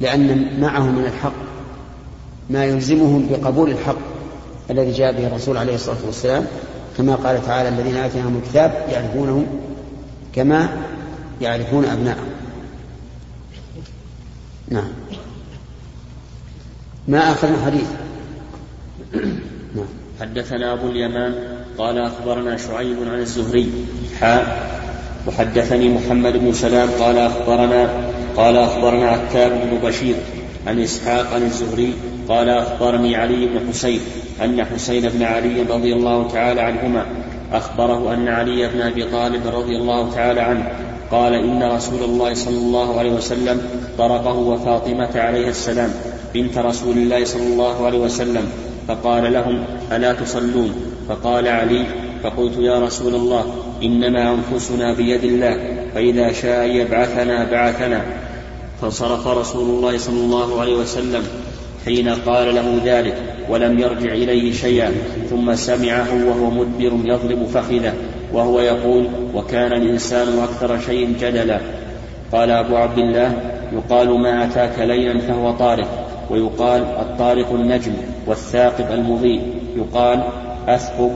لأن 0.00 0.48
معه 0.60 0.82
من 0.82 1.04
الحق 1.04 1.32
ما 2.50 2.64
يلزمهم 2.64 3.28
بقبول 3.30 3.70
الحق 3.70 3.96
الذي 4.70 4.92
جاء 4.92 5.12
به 5.12 5.26
الرسول 5.26 5.56
عليه 5.56 5.74
الصلاة 5.74 6.06
والسلام 6.06 6.46
كما 6.96 7.14
قال 7.14 7.46
تعالى 7.46 7.68
الذين 7.68 7.96
آتيناهم 7.96 8.40
الكتاب 8.44 8.86
يعرفونه 8.92 9.46
كما 10.34 10.68
يعرفون 11.40 11.84
أبناءهم. 11.84 12.28
نعم. 14.68 14.88
ما 17.08 17.32
آخر 17.32 17.48
الحديث 17.48 17.86
نعم. 19.74 19.86
حدثنا 20.20 20.72
أبو 20.72 20.86
اليمان 20.86 21.34
قال 21.78 21.98
أخبرنا 21.98 22.56
شعيب 22.56 22.96
عن 23.08 23.18
الزهري 23.18 23.70
حاء 24.20 24.74
وحدثني 25.26 25.88
محمد 25.88 26.36
بن 26.36 26.52
سلام 26.52 26.88
قال 27.00 27.18
أخبرنا 27.18 27.88
قال 28.36 28.56
أخبرنا 28.56 29.10
عتاب 29.10 29.50
بن 29.50 29.88
بشير 29.88 30.14
عن 30.66 30.80
إسحاق 30.80 31.34
عن 31.34 31.42
الزهري 31.42 31.92
قال 32.28 32.48
أخبرني 32.48 33.16
علي 33.16 33.46
بن 33.46 33.68
حسين 33.68 34.00
أن 34.44 34.64
حسين 34.64 35.08
بن 35.08 35.22
علي 35.22 35.62
رضي 35.62 35.92
الله 35.92 36.28
تعالى 36.28 36.60
عنهما 36.60 37.06
أخبره 37.52 38.14
أن 38.14 38.28
علي 38.28 38.68
بن 38.68 38.80
أبي 38.80 39.04
طالب 39.04 39.46
رضي 39.46 39.76
الله 39.76 40.10
تعالى 40.14 40.40
عنه 40.40 40.70
قال 41.10 41.34
إن 41.34 41.62
رسول 41.62 42.02
الله 42.04 42.34
صلى 42.34 42.56
الله 42.56 42.98
عليه 42.98 43.12
وسلم 43.12 43.62
طرقه 43.98 44.38
وفاطمة 44.38 45.10
عليه 45.14 45.48
السلام 45.48 45.90
بنت 46.34 46.58
رسول 46.58 46.96
الله 46.96 47.24
صلى 47.24 47.46
الله 47.46 47.86
عليه 47.86 47.98
وسلم 47.98 48.48
فقال 48.88 49.32
لهم 49.32 49.64
ألا 49.92 50.12
تصلون؟ 50.12 50.74
فقال 51.08 51.48
علي 51.48 51.84
فقلت 52.22 52.58
يا 52.58 52.78
رسول 52.78 53.14
الله 53.14 53.44
إنما 53.84 54.34
أنفسنا 54.34 54.92
بيد 54.92 55.24
الله 55.24 55.56
فإذا 55.94 56.32
شاء 56.32 56.66
يبعثنا 56.66 57.44
بعثنا. 57.50 58.02
فانصرف 58.80 59.26
رسول 59.26 59.70
الله 59.70 59.98
صلى 59.98 60.20
الله 60.20 60.60
عليه 60.60 60.76
وسلم 60.76 61.22
حين 61.84 62.08
قال 62.08 62.54
له 62.54 62.80
ذلك 62.84 63.14
ولم 63.48 63.78
يرجع 63.78 64.12
إليه 64.12 64.52
شيئا 64.52 64.92
ثم 65.30 65.54
سمعه 65.54 66.08
وهو 66.26 66.50
مدبر 66.50 66.92
يضرب 67.04 67.46
فخذه 67.46 67.92
وهو 68.32 68.60
يقول 68.60 69.08
وكان 69.34 69.72
الإنسان 69.72 70.38
أكثر 70.38 70.78
شيء 70.80 71.14
جدلا. 71.20 71.60
قال 72.32 72.50
أبو 72.50 72.76
عبد 72.76 72.98
الله 72.98 73.32
يقال 73.72 74.20
ما 74.20 74.44
أتاك 74.44 74.78
ليلا 74.78 75.18
فهو 75.20 75.50
طارق 75.50 75.88
ويقال 76.30 76.82
الطارق 76.82 77.52
النجم 77.52 77.92
والثاقب 78.26 78.90
المضيء. 78.90 79.40
يقال 79.76 80.22
أثقب 80.68 81.10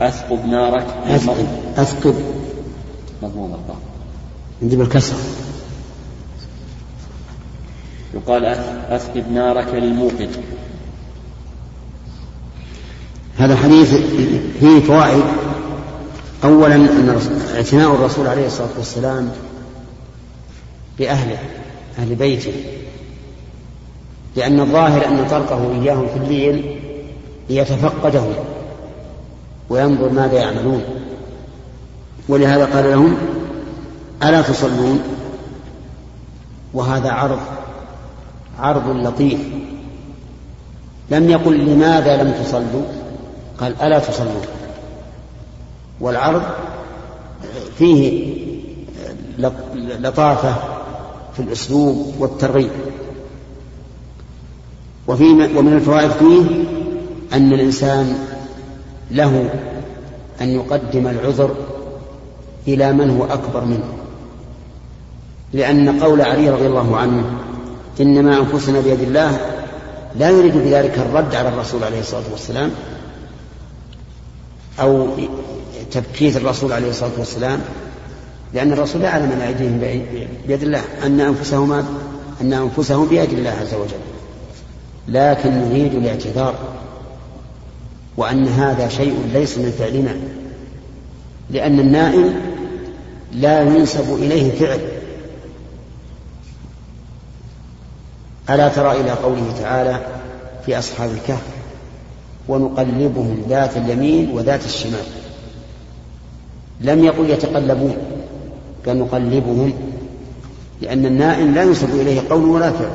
أثقب 0.00 0.46
نارك 0.46 0.86
أثقب. 1.06 1.46
أثقب. 1.76 2.14
مضمون 3.22 3.54
الضاء 3.54 3.76
عندي 4.62 4.76
بالكسر. 4.76 5.16
يقال 8.14 8.44
أثقب 8.90 9.32
نارك 9.32 9.74
للموقد. 9.74 10.30
هذا 13.38 13.52
الحديث 13.52 13.94
فيه 14.60 14.80
فوائد. 14.80 15.22
أولا 16.44 16.74
أن 16.74 17.20
اعتناء 17.54 17.94
الرسول 17.94 18.26
عليه 18.26 18.46
الصلاة 18.46 18.68
والسلام 18.76 19.30
بأهله 20.98 21.38
أهل 21.98 22.14
بيته. 22.14 22.52
لأن 24.36 24.60
الظاهر 24.60 25.06
أن 25.06 25.26
طرقه 25.30 25.82
إياهم 25.82 26.06
في 26.06 26.16
الليل 26.16 26.80
ليتفقدهم. 27.48 28.34
وينظر 29.70 30.08
ماذا 30.08 30.38
يعملون. 30.38 30.82
ولهذا 32.28 32.64
قال 32.64 32.90
لهم 32.90 33.16
ألا 34.22 34.42
تصلون؟ 34.42 35.02
وهذا 36.74 37.10
عرض 37.10 37.38
عرض 38.58 38.96
لطيف. 39.06 39.40
لم 41.10 41.30
يقل 41.30 41.58
لماذا 41.58 42.22
لم 42.22 42.32
تصلوا؟ 42.44 42.84
قال 43.60 43.82
ألا 43.82 43.98
تصلون. 43.98 44.42
والعرض 46.00 46.42
فيه 47.78 48.34
لطافة 50.00 50.54
في 51.36 51.40
الأسلوب 51.40 52.14
والترغيب. 52.18 52.70
وفي 55.08 55.24
ومن 55.56 55.72
الفوائد 55.72 56.10
فيه 56.10 56.42
أن 57.32 57.52
الإنسان 57.52 58.29
له 59.10 59.50
أن 60.40 60.48
يقدم 60.48 61.06
العذر 61.06 61.54
إلى 62.68 62.92
من 62.92 63.10
هو 63.10 63.24
أكبر 63.24 63.64
منه. 63.64 63.88
لأن 65.52 66.02
قول 66.02 66.20
علي 66.20 66.50
رضي 66.50 66.66
الله 66.66 66.96
عنه 66.96 67.24
إنما 68.00 68.38
أنفسنا 68.38 68.80
بيد 68.80 69.00
الله 69.00 69.40
لا 70.18 70.30
يريد 70.30 70.54
بذلك 70.54 70.98
الرد 70.98 71.34
على 71.34 71.48
الرسول 71.48 71.84
عليه 71.84 72.00
الصلاة 72.00 72.22
والسلام 72.30 72.70
أو 74.80 75.08
تبكيت 75.90 76.36
الرسول 76.36 76.72
عليه 76.72 76.90
الصلاة 76.90 77.10
والسلام 77.18 77.60
لأن 78.54 78.72
الرسول 78.72 79.02
يعلم 79.02 79.32
أن 79.32 79.40
أيديهم 79.40 79.78
بيد 80.46 80.62
الله 80.62 80.82
أن 81.06 81.20
أنفسهم 81.20 81.72
أن 82.40 82.52
أنفسهم 82.52 83.08
بيد 83.08 83.32
الله 83.32 83.50
عز 83.50 83.74
وجل. 83.74 84.00
لكن 85.08 85.50
نريد 85.50 85.94
الاعتذار 85.94 86.54
وأن 88.20 88.48
هذا 88.48 88.88
شيء 88.88 89.16
ليس 89.32 89.58
من 89.58 89.72
فعلنا 89.78 90.16
لأن 91.50 91.80
النائم 91.80 92.34
لا 93.32 93.62
ينسب 93.62 94.14
إليه 94.14 94.52
فعل. 94.52 94.80
ألا 98.50 98.68
ترى 98.68 99.00
إلى 99.00 99.10
قوله 99.10 99.54
تعالى 99.60 100.00
في 100.66 100.78
أصحاب 100.78 101.10
الكهف 101.10 101.42
ونقلبهم 102.48 103.44
ذات 103.48 103.76
اليمين 103.76 104.30
وذات 104.30 104.64
الشمال. 104.64 105.04
لم 106.80 107.04
يقل 107.04 107.30
يتقلبون 107.30 107.96
قال 108.86 108.98
نقلبهم 108.98 109.72
لأن 110.80 111.06
النائم 111.06 111.54
لا 111.54 111.62
ينسب 111.62 111.90
إليه 111.90 112.20
قول 112.30 112.44
ولا 112.44 112.70
فعل. 112.70 112.90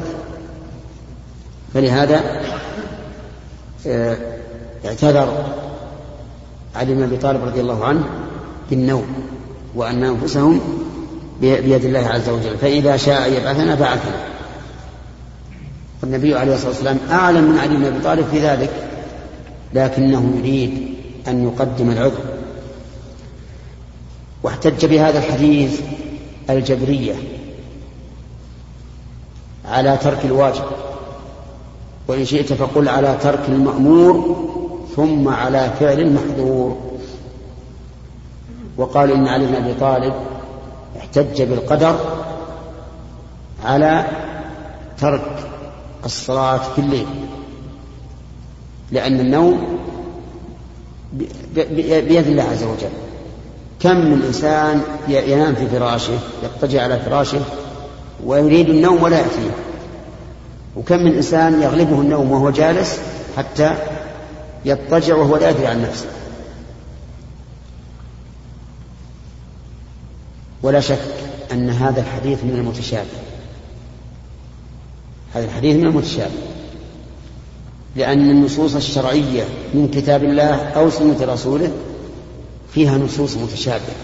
فلهذا 1.73 2.21
آه، 3.87 4.34
اعتذر 4.85 5.45
علي 6.75 6.93
بن 6.93 7.03
أبي 7.03 7.17
طالب 7.17 7.43
رضي 7.43 7.61
الله 7.61 7.85
عنه 7.85 8.03
بالنوم 8.69 9.05
وأن 9.75 10.03
أنفسهم 10.03 10.59
بيد 11.41 11.85
الله 11.85 12.07
عز 12.07 12.29
وجل. 12.29 12.57
فإذا 12.57 12.97
شاء 12.97 13.33
يبعثنا 13.33 13.75
بعثنا. 13.75 14.15
والنبي 16.03 16.35
عليه 16.35 16.53
الصلاة 16.53 16.69
والسلام 16.69 16.97
أعلم 17.11 17.51
من 17.51 17.57
علي 17.57 17.75
بن 17.75 17.85
أبي 17.85 17.99
طالب 17.99 18.25
في 18.31 18.39
ذلك 18.39 18.69
لكنه 19.73 20.33
يريد 20.37 20.95
أن 21.27 21.43
يقدم 21.43 21.91
العذر. 21.91 22.23
واحتج 24.43 24.85
بهذا 24.85 25.19
الحديث 25.19 25.81
الجبرية 26.49 27.15
على 29.65 29.97
ترك 29.97 30.25
الواجب. 30.25 30.63
وإن 32.07 32.25
شئت 32.25 32.53
فقل 32.53 32.89
على 32.89 33.17
ترك 33.23 33.39
المأمور 33.47 34.45
ثم 34.95 35.27
على 35.27 35.71
فعل 35.79 35.99
المحظور 35.99 36.77
وقال 38.77 39.11
إن 39.11 39.27
علي 39.27 39.45
بن 39.45 39.55
أبي 39.55 39.73
طالب 39.73 40.13
احتج 40.97 41.41
بالقدر 41.41 41.99
على 43.65 44.05
ترك 44.97 45.21
الصلاة 46.05 46.57
في 46.57 46.79
الليل 46.79 47.07
لأن 48.91 49.19
النوم 49.19 49.79
بيد 51.55 52.27
الله 52.27 52.43
عز 52.43 52.63
وجل. 52.63 52.89
كم 53.79 53.97
من 53.97 54.21
إنسان 54.27 54.81
ينام 55.07 55.55
في 55.55 55.67
فراشه 55.67 56.19
يضطجع 56.43 56.83
على 56.83 56.99
فراشه 56.99 57.41
ويريد 58.25 58.69
النوم 58.69 59.03
ولا 59.03 59.17
يأتيه. 59.17 59.51
وكم 60.77 60.99
من 60.99 61.15
إنسان 61.15 61.61
يغلبه 61.61 62.01
النوم 62.01 62.31
وهو 62.31 62.49
جالس 62.49 62.99
حتى 63.37 63.75
يضطجع 64.65 65.15
وهو 65.15 65.37
لا 65.37 65.49
يدري 65.49 65.67
عن 65.67 65.81
نفسه. 65.81 66.07
ولا 70.63 70.79
شك 70.79 70.99
أن 71.51 71.69
هذا 71.69 72.01
الحديث 72.01 72.43
من 72.43 72.55
المتشابه. 72.55 73.19
هذا 75.33 75.45
الحديث 75.45 75.75
من 75.75 75.85
المتشابه. 75.85 76.33
لأن 77.95 78.29
النصوص 78.29 78.75
الشرعية 78.75 79.43
من 79.73 79.91
كتاب 79.93 80.23
الله 80.23 80.55
أو 80.55 80.89
سنة 80.89 81.17
رسوله 81.21 81.71
فيها 82.73 82.97
نصوص 82.97 83.37
متشابهة. 83.37 83.95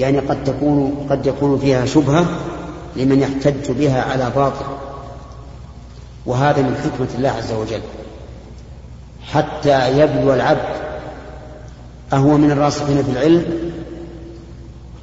يعني 0.00 0.18
قد 0.18 0.44
تكون 0.44 1.06
قد 1.10 1.26
يكون 1.26 1.58
فيها 1.58 1.86
شبهة 1.86 2.26
لمن 2.96 3.20
يحتج 3.20 3.70
بها 3.70 4.02
على 4.02 4.32
باطل. 4.36 4.66
وهذا 6.26 6.62
من 6.62 6.76
حكمة 6.76 7.08
الله 7.18 7.30
عز 7.30 7.52
وجل. 7.52 7.80
حتى 9.34 10.00
يبلو 10.00 10.34
العبد. 10.34 10.74
أهو 12.12 12.36
من 12.36 12.50
الراسخين 12.50 13.02
في 13.02 13.10
العلم 13.10 13.44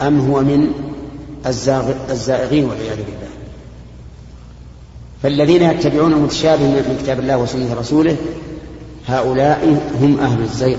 أم 0.02 0.32
هو 0.32 0.42
من 0.42 0.68
الزائغين 2.10 2.70
والعياذ 2.70 2.96
بالله. 2.96 3.32
فالذين 5.24 5.62
يتبعون 5.62 6.14
المتشابه 6.14 6.64
من 6.64 7.00
كتاب 7.04 7.20
الله 7.20 7.38
وسنة 7.38 7.74
رسوله 7.74 8.16
هؤلاء 9.08 9.82
هم 10.02 10.20
أهل 10.20 10.42
الزيغ 10.42 10.78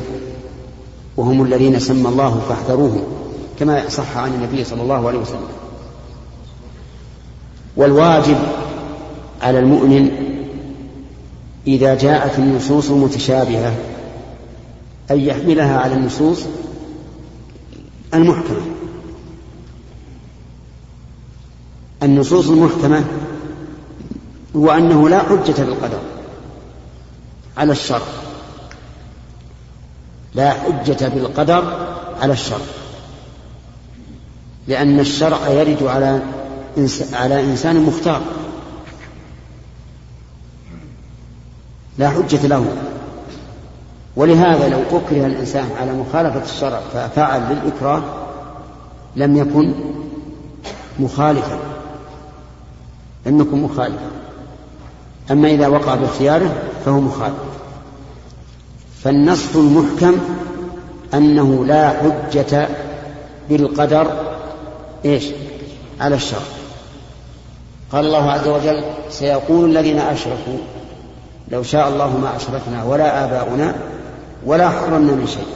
وهم 1.16 1.42
الذين 1.42 1.78
سمى 1.78 2.08
الله 2.08 2.40
فاحذروهم 2.48 3.04
كما 3.58 3.88
صح 3.88 4.16
عن 4.16 4.34
النبي 4.34 4.64
صلى 4.64 4.82
الله 4.82 5.08
عليه 5.08 5.18
وسلم. 5.18 5.48
والواجب 7.76 8.38
على 9.42 9.58
المؤمن 9.58 10.10
إذا 11.66 11.94
جاءت 11.94 12.38
النصوص 12.38 12.90
متشابهة 12.90 13.74
أن 15.10 15.20
يحملها 15.20 15.78
على 15.78 15.94
النصوص 15.94 16.38
المحكمة. 18.14 18.60
النصوص 22.02 22.48
المحكمة 22.48 23.04
هو 24.56 24.70
أنه 24.70 25.08
لا 25.08 25.18
حجة 25.18 25.62
بالقدر 25.62 26.00
على 27.56 27.72
الشر 27.72 28.02
لا 30.34 30.50
حجة 30.50 31.08
بالقدر 31.08 31.86
على 32.20 32.32
الشر 32.32 32.60
لأن 34.68 35.00
الشرع 35.00 35.48
يرد 35.48 35.82
على 35.82 36.22
على 37.12 37.40
إنسان 37.40 37.82
مختار. 37.82 38.22
لا 42.02 42.10
حجة 42.10 42.46
له. 42.46 42.66
ولهذا 44.16 44.68
لو 44.68 44.78
أكره 44.78 45.26
الإنسان 45.26 45.68
على 45.80 45.92
مخالفة 45.92 46.42
الشرع 46.44 46.80
ففعل 46.94 47.40
بالإكراه 47.40 48.02
لم 49.16 49.36
يكن 49.36 49.74
مخالفا. 50.98 51.58
لم 53.26 53.40
يكن 53.40 53.62
مخالفا 53.62 54.10
أما 55.30 55.48
إذا 55.48 55.68
وقع 55.68 55.94
باختياره 55.94 56.54
فهو 56.84 57.00
مخالف. 57.00 57.34
فالنص 59.04 59.56
المحكم 59.56 60.14
أنه 61.14 61.64
لا 61.64 61.90
حجة 61.90 62.68
بالقدر 63.48 64.06
إيش؟ 65.04 65.24
على 66.00 66.14
الشرع. 66.14 66.40
قال 67.92 68.06
الله 68.06 68.30
عز 68.30 68.48
وجل 68.48 68.84
سيقول 69.10 69.70
الذين 69.70 69.98
أشركوا 69.98 70.58
لو 71.52 71.62
شاء 71.62 71.88
الله 71.88 72.18
ما 72.18 72.36
أشركنا 72.36 72.84
ولا 72.84 73.24
آباؤنا 73.24 73.74
ولا 74.46 74.70
حرمنا 74.70 75.12
من 75.12 75.26
شيء. 75.26 75.46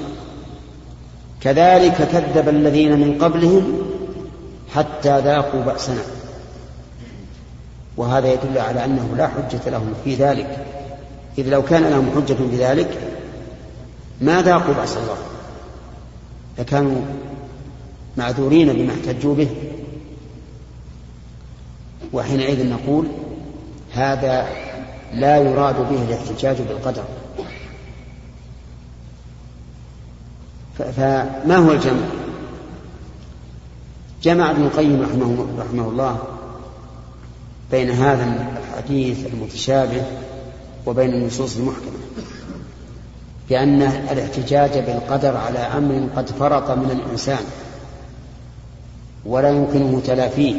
كذلك 1.41 2.09
كذب 2.13 2.49
الذين 2.49 3.01
من 3.01 3.19
قبلهم 3.23 3.79
حتى 4.75 5.21
ذاقوا 5.21 5.61
بأسنا. 5.61 6.03
وهذا 7.97 8.33
يدل 8.33 8.59
على 8.59 8.85
أنه 8.85 9.15
لا 9.17 9.29
حجة 9.29 9.71
لهم 9.71 9.95
في 10.05 10.15
ذلك. 10.15 10.67
إذ 11.39 11.49
لو 11.49 11.63
كان 11.63 11.83
لهم 11.83 12.11
حجة 12.15 12.35
في 12.35 12.57
ذلك 12.57 12.99
ما 14.21 14.43
ذاقوا 14.43 14.75
بأس 14.75 14.97
الله. 14.97 15.19
لكانوا 16.59 17.01
معذورين 18.17 18.73
بما 18.73 18.93
احتجوا 18.93 19.35
به. 19.35 19.49
وحينئذ 22.13 22.71
نقول 22.71 23.07
هذا 23.95 24.47
لا 25.15 25.37
يراد 25.37 25.77
به 25.77 26.03
الاحتجاج 26.03 26.57
بالقدر. 26.63 27.05
فما 30.79 31.57
هو 31.57 31.73
الجمع؟ 31.73 32.07
جمع 34.23 34.51
ابن 34.51 34.63
القيم 34.63 35.03
رحمه, 35.03 35.47
رحمه 35.59 35.89
الله 35.89 36.19
بين 37.71 37.91
هذا 37.91 38.49
الحديث 38.59 39.27
المتشابه 39.27 40.03
وبين 40.87 41.11
النصوص 41.11 41.57
المحكمة 41.57 41.99
بأن 43.49 43.83
الاحتجاج 43.83 44.79
بالقدر 44.79 45.37
على 45.37 45.59
أمر 45.59 46.09
قد 46.17 46.29
فرط 46.29 46.71
من 46.71 46.91
الإنسان 46.91 47.45
ولا 49.27 49.51
يمكنه 49.51 50.01
تلافيه 50.07 50.55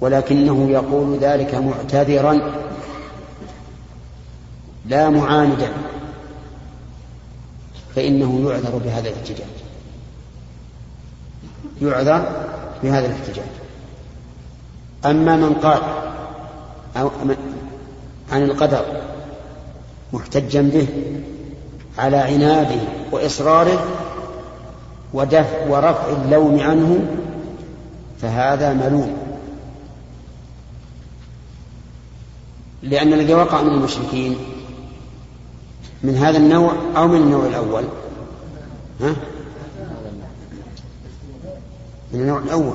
ولكنه 0.00 0.70
يقول 0.70 1.18
ذلك 1.18 1.54
معتذرا 1.54 2.40
لا 4.86 5.10
معاندا 5.10 5.72
فإنه 7.96 8.50
يعذر 8.50 8.78
بهذا 8.84 9.08
الاحتجاج 9.08 9.46
يعذر 11.82 12.46
بهذا 12.82 13.06
الاحتجاج 13.06 13.46
أما 15.04 15.36
من 15.36 15.54
قال 15.54 15.82
أو 16.96 17.10
عن 18.32 18.42
القدر 18.42 18.84
محتجا 20.12 20.62
به 20.62 20.88
على 21.98 22.16
عناده 22.16 22.80
وإصراره 23.12 23.84
ودفع 25.14 25.66
ورفع 25.68 26.06
اللوم 26.24 26.60
عنه 26.60 26.98
فهذا 28.22 28.72
ملوم. 28.72 29.16
لأن 32.82 33.12
الذي 33.12 33.34
وقع 33.34 33.62
من 33.62 33.68
المشركين 33.68 34.36
من 36.02 36.16
هذا 36.16 36.38
النوع 36.38 36.72
أو 36.96 37.08
من 37.08 37.16
النوع 37.16 37.46
الأول؟ 37.46 37.84
ها؟ 39.00 39.16
من 42.12 42.20
النوع 42.20 42.38
الأول. 42.38 42.74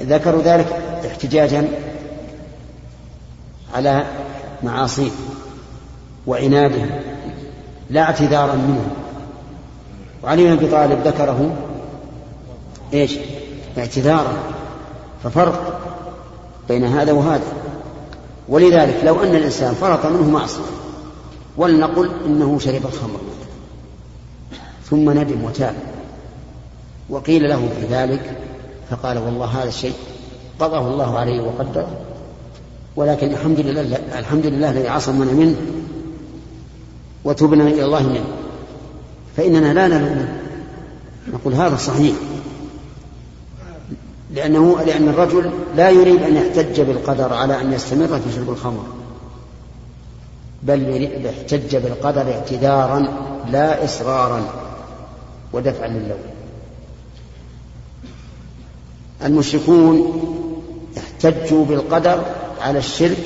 ذكروا 0.00 0.42
ذلك 0.42 0.66
احتجاجا 1.06 1.68
على 3.74 4.04
معاصيه 4.62 5.10
وعناده 6.26 6.84
لا 7.90 8.02
اعتذارا 8.02 8.54
منه. 8.54 8.90
وعلي 10.22 10.44
بن 10.44 10.52
أبي 10.52 10.66
طالب 10.66 11.06
ذكره 11.06 11.56
إيش؟ 12.92 13.18
اعتذارا. 13.78 14.32
ففرق 15.24 15.80
بين 16.68 16.84
هذا 16.84 17.12
وهذا. 17.12 17.52
ولذلك 18.48 19.00
لو 19.04 19.22
أن 19.22 19.34
الإنسان 19.34 19.74
فرط 19.74 20.06
منه 20.06 20.30
معصية 20.30 20.79
ولنقل 21.56 22.10
إنه 22.26 22.58
شرب 22.58 22.86
الخمر. 22.86 23.20
ثم 24.90 25.10
ندم 25.10 25.44
وتاب. 25.44 25.74
وقيل 27.10 27.48
له 27.48 27.68
في 27.80 27.94
ذلك 27.94 28.36
فقال 28.90 29.18
والله 29.18 29.46
هذا 29.46 29.68
الشيء 29.68 29.94
قضاه 30.60 30.92
الله 30.92 31.18
عليه 31.18 31.42
وقدره. 31.42 32.00
ولكن 32.96 33.30
الحمد 33.30 33.60
لله 33.60 33.98
الحمد 34.18 34.46
لله 34.46 34.70
الذي 34.70 34.88
عصمنا 34.88 35.32
منه 35.32 35.56
وتبنا 37.24 37.64
إلى 37.64 37.84
الله 37.84 38.02
منه. 38.02 38.24
فإننا 39.36 39.74
لا 39.74 39.88
نلومه 39.88 40.38
نقول 41.32 41.54
هذا 41.54 41.76
صحيح. 41.76 42.14
لأنه 44.34 44.80
لأن 44.86 45.08
الرجل 45.08 45.50
لا 45.76 45.90
يريد 45.90 46.22
أن 46.22 46.36
يحتج 46.36 46.80
بالقدر 46.80 47.32
على 47.32 47.60
أن 47.60 47.72
يستمر 47.72 48.06
في 48.06 48.32
شرب 48.36 48.50
الخمر. 48.50 48.84
بل 50.62 51.08
احتج 51.26 51.76
بالقدر 51.76 52.32
اعتذارا 52.32 53.08
لا 53.50 53.84
إصرارا 53.84 54.44
ودفعا 55.52 55.88
للوم 55.88 56.18
المشركون 59.24 60.20
احتجوا 60.98 61.64
بالقدر 61.64 62.22
على 62.60 62.78
الشرك 62.78 63.18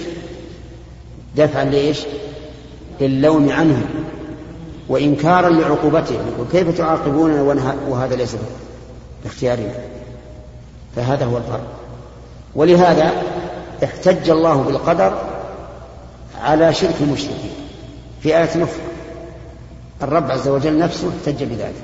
دفعا 1.37 1.65
لإيش؟ 1.65 2.01
للوم 3.01 3.51
عنه 3.51 3.87
وإنكارا 4.89 5.49
لعقوبته 5.49 6.19
وكيف 6.41 6.79
تعاقبوننا 6.79 7.43
وهذا 7.89 8.17
ليس 8.17 8.37
باختيارنا؟ 9.25 9.75
فهذا 10.97 11.25
هو 11.25 11.37
الفرق. 11.37 11.67
ولهذا 12.55 13.13
احتج 13.85 14.31
الله 14.31 14.55
بالقدر 14.63 15.34
على 16.41 16.75
شرك 16.75 16.95
المشركين 17.01 17.53
في 18.23 18.39
آية 18.39 18.45
أخرى 18.45 18.83
الرب 20.03 20.31
عز 20.31 20.49
وجل 20.49 20.79
نفسه 20.79 21.09
احتج 21.09 21.45
بذلك. 21.45 21.75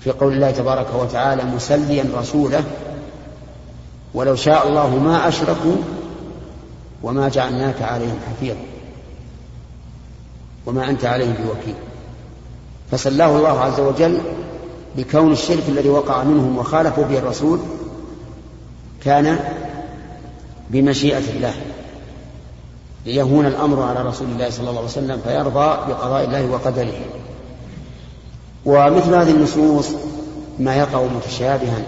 في 0.00 0.10
قول 0.10 0.32
الله 0.32 0.50
تبارك 0.50 0.86
وتعالى 0.94 1.44
مسليا 1.44 2.04
رسوله 2.14 2.64
ولو 4.14 4.36
شاء 4.36 4.68
الله 4.68 4.96
ما 4.96 5.28
أشركوا 5.28 5.76
وما 7.02 7.28
جعلناك 7.28 7.82
عليهم 7.82 8.18
حفيظا 8.30 8.60
وما 10.66 10.90
أنت 10.90 11.04
عليهم 11.04 11.34
بوكيل. 11.34 11.74
فسلاه 12.90 13.36
الله 13.36 13.60
عز 13.60 13.80
وجل 13.80 14.18
بكون 14.96 15.32
الشرك 15.32 15.62
الذي 15.68 15.88
وقع 15.88 16.24
منهم 16.24 16.58
وخالفوا 16.58 17.04
به 17.04 17.18
الرسول 17.18 17.58
كان 19.04 19.38
بمشيئة 20.70 21.30
الله. 21.36 21.54
ليهون 23.06 23.46
الأمر 23.46 23.82
على 23.82 24.02
رسول 24.02 24.28
الله 24.28 24.50
صلى 24.50 24.60
الله 24.60 24.80
عليه 24.80 24.90
وسلم 24.90 25.20
فيرضى 25.24 25.92
بقضاء 25.92 26.24
الله 26.24 26.50
وقدره. 26.50 27.00
ومثل 28.66 29.14
هذه 29.14 29.30
النصوص 29.30 29.88
ما 30.58 30.76
يقع 30.76 31.02
متشابها 31.02 31.82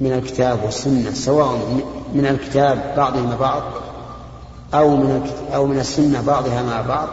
من 0.00 0.12
الكتاب 0.12 0.58
والسنة 0.64 1.10
سواء 1.14 1.58
من 2.14 2.26
الكتاب 2.26 2.94
بعضهما 2.96 3.36
بعض 3.36 3.62
أو 4.74 4.96
من 4.96 5.30
أو 5.54 5.66
من 5.66 5.78
السنة 5.78 6.22
بعضها 6.26 6.62
مع 6.62 6.80
بعض 6.80 7.08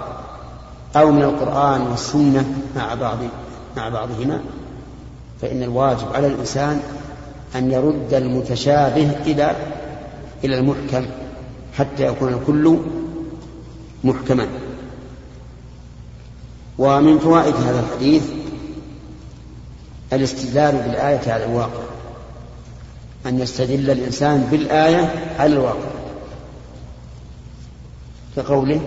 أو 0.95 1.11
من 1.11 1.23
القرآن 1.23 1.81
والسنة 1.81 2.45
مع 2.75 2.93
بعض 2.93 3.17
مع 3.77 3.89
بعضهما. 3.89 4.39
فإن 5.41 5.63
الواجب 5.63 6.07
على 6.13 6.27
الإنسان 6.27 6.79
أن 7.55 7.71
يرد 7.71 8.13
المتشابه 8.13 9.11
إلى 9.25 9.55
إلى 10.43 10.59
المحكم. 10.59 11.05
حتى 11.79 12.05
يكون 12.05 12.33
الكل 12.33 12.77
محكما. 14.03 14.47
ومن 16.77 17.19
فوائد 17.19 17.55
هذا 17.55 17.79
الحديث 17.79 18.23
الاستدلال 20.13 20.75
بالآية 20.75 21.31
على 21.31 21.45
الواقع. 21.45 21.83
أن 23.25 23.39
يستدل 23.39 23.89
الإنسان 23.89 24.47
بالآية 24.51 25.33
على 25.39 25.53
الواقع. 25.53 25.89
كقوله 28.35 28.81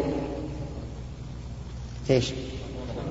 إيش؟ 2.10 2.32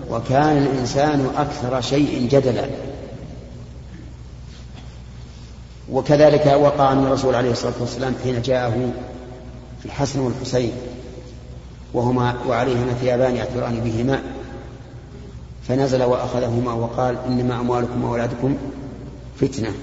وكان 0.10 0.58
الإنسان 0.58 1.30
أكثر 1.38 1.82
شيء 1.82 2.28
جدلا. 2.32 2.70
وكذلك 5.92 6.46
وقع 6.46 6.92
أن 6.92 7.04
الرسول 7.04 7.36
عليه 7.36 7.52
الصلاة 7.52 7.74
والسلام 7.80 8.16
حين 8.24 8.42
جاءه 8.42 8.92
الحسن 9.86 10.20
والحسين 10.20 10.72
وهما 11.94 12.36
وعليهما 12.48 12.94
ثيابان 12.94 13.36
يعثران 13.36 13.80
بهما. 13.80 14.22
فنزل 15.68 16.04
وأخذهما 16.04 16.74
وقال 16.74 17.18
إنما 17.28 17.60
أموالكم 17.60 18.04
وأولادكم 18.04 18.58
فتنة. 19.42 19.74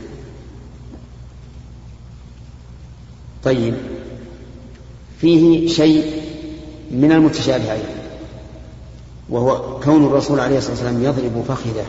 طيب 3.45 3.75
فيه 5.21 5.69
شيء 5.69 6.23
من 6.91 7.13
المتشابهين 7.13 7.85
وهو 9.29 9.81
كون 9.81 10.07
الرسول 10.07 10.41
عليه 10.41 10.59
الصلاة 10.59 10.73
والسلام 10.73 11.05
يضرب 11.05 11.45
فخذه. 11.49 11.87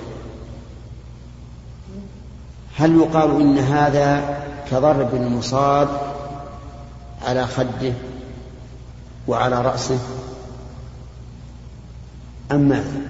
هل 2.75 2.95
يقال 2.95 3.41
إن 3.41 3.57
هذا 3.57 4.37
كضرب 4.71 5.15
المصاب 5.15 6.08
على 7.21 7.47
خده 7.47 7.93
وعلى 9.27 9.61
رأسه. 9.61 9.99
أم 12.51 12.69
ماذا؟ 12.69 13.01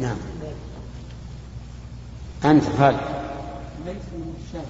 نعم. 0.00 0.16
أنت 2.44 2.64
خالد 2.78 3.00
ليس 3.86 4.06
من 4.12 4.34
الشاذ 4.40 4.68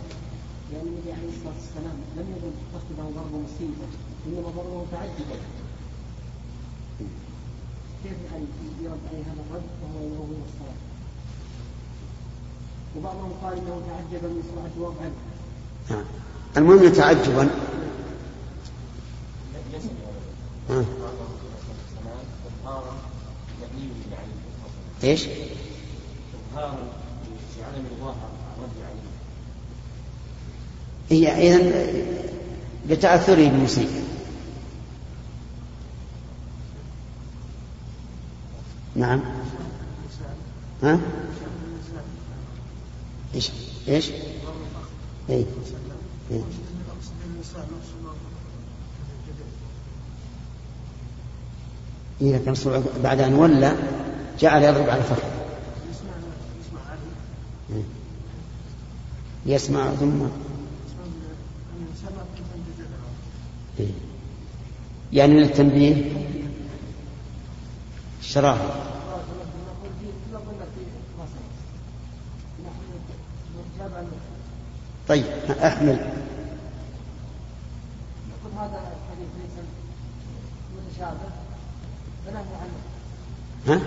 لأن 0.72 0.86
النبي 0.86 1.12
عليه 1.12 1.28
الصلاة 1.28 1.54
والسلام 1.60 1.96
لم 2.16 2.26
يكن 2.36 2.52
قصده 2.74 3.04
ضرب 3.16 3.32
مصيبة 3.44 3.88
إنما 4.26 4.48
ضربه 4.48 4.84
متعجبا 4.84 5.38
كيف 8.02 8.16
يعني 8.32 8.46
يرد 8.82 9.00
عليه 9.12 9.22
هذا 9.22 9.42
الرد؟ 9.50 9.62
وهو 9.82 10.24
من 10.24 10.42
الصلاة. 10.48 10.95
وبعضهم 12.96 13.32
قال 13.42 13.52
انه 13.52 13.82
تعجب 13.88 14.24
من 14.24 14.42
سرعه 14.54 14.88
وضعه 14.88 15.10
نعم. 15.90 16.04
المهم 16.56 16.92
تعجبا 16.92 17.50
إيش؟ 25.04 25.28
هي 31.10 31.28
اذا 31.28 31.86
بتاثره 32.88 33.48
بالمصيبه 33.48 34.02
نعم. 38.96 39.20
ها؟ 40.82 41.00
إيش؟ 43.36 43.50
إيش؟ 43.88 44.10
اي 45.30 45.46
إيه. 46.30 46.42
إيه 52.20 52.36
لكن 52.36 52.54
بعد 53.02 53.20
أن 53.20 53.34
ولى 53.34 53.76
جعل 54.40 54.62
يضرب 54.62 54.90
على 54.90 55.02
فخذه 55.02 55.30
إيه. 57.72 57.82
يسمع 59.46 59.90
ثم 59.90 60.22
إيه. 63.80 63.90
يعني 65.12 65.40
للتنبيه 65.40 66.12
الشراهة 68.20 68.85
طيب 75.08 75.24
أحمل. 75.62 75.98
هذا 78.58 78.80
الحديث 78.80 79.28
ليس 79.38 79.64
متشابه. 80.76 81.30
فنحن 82.26 82.46
عنه. 82.60 82.78
ها؟ 83.66 83.80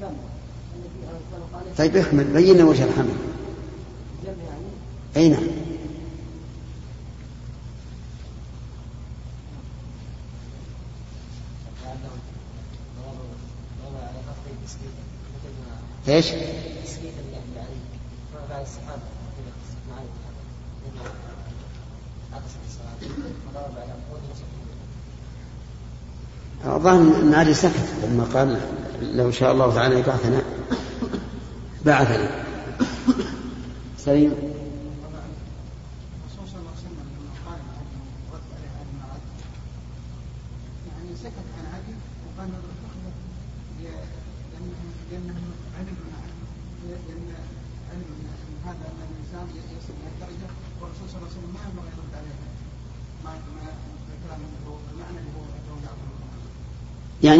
المحكم 0.00 0.16
طيب 1.78 1.96
أحمل. 1.96 2.24
بين 2.24 2.62
وجه 2.62 2.84
الحمل. 2.84 3.14
يعني؟ 4.24 4.38
أي 5.16 5.28
نعم. 5.28 5.42
إيش؟ 16.08 16.32
الظاهر 26.66 27.22
أن 27.22 27.34
علي 27.34 27.54
سكت 27.54 27.88
لما 28.04 28.24
قال 28.24 28.60
لو 29.02 29.30
شاء 29.30 29.52
الله 29.52 29.74
تعالى 29.74 29.98
يبعثنا. 29.98 30.42
بعثنا. 31.84 32.44
سليم. 33.98 34.53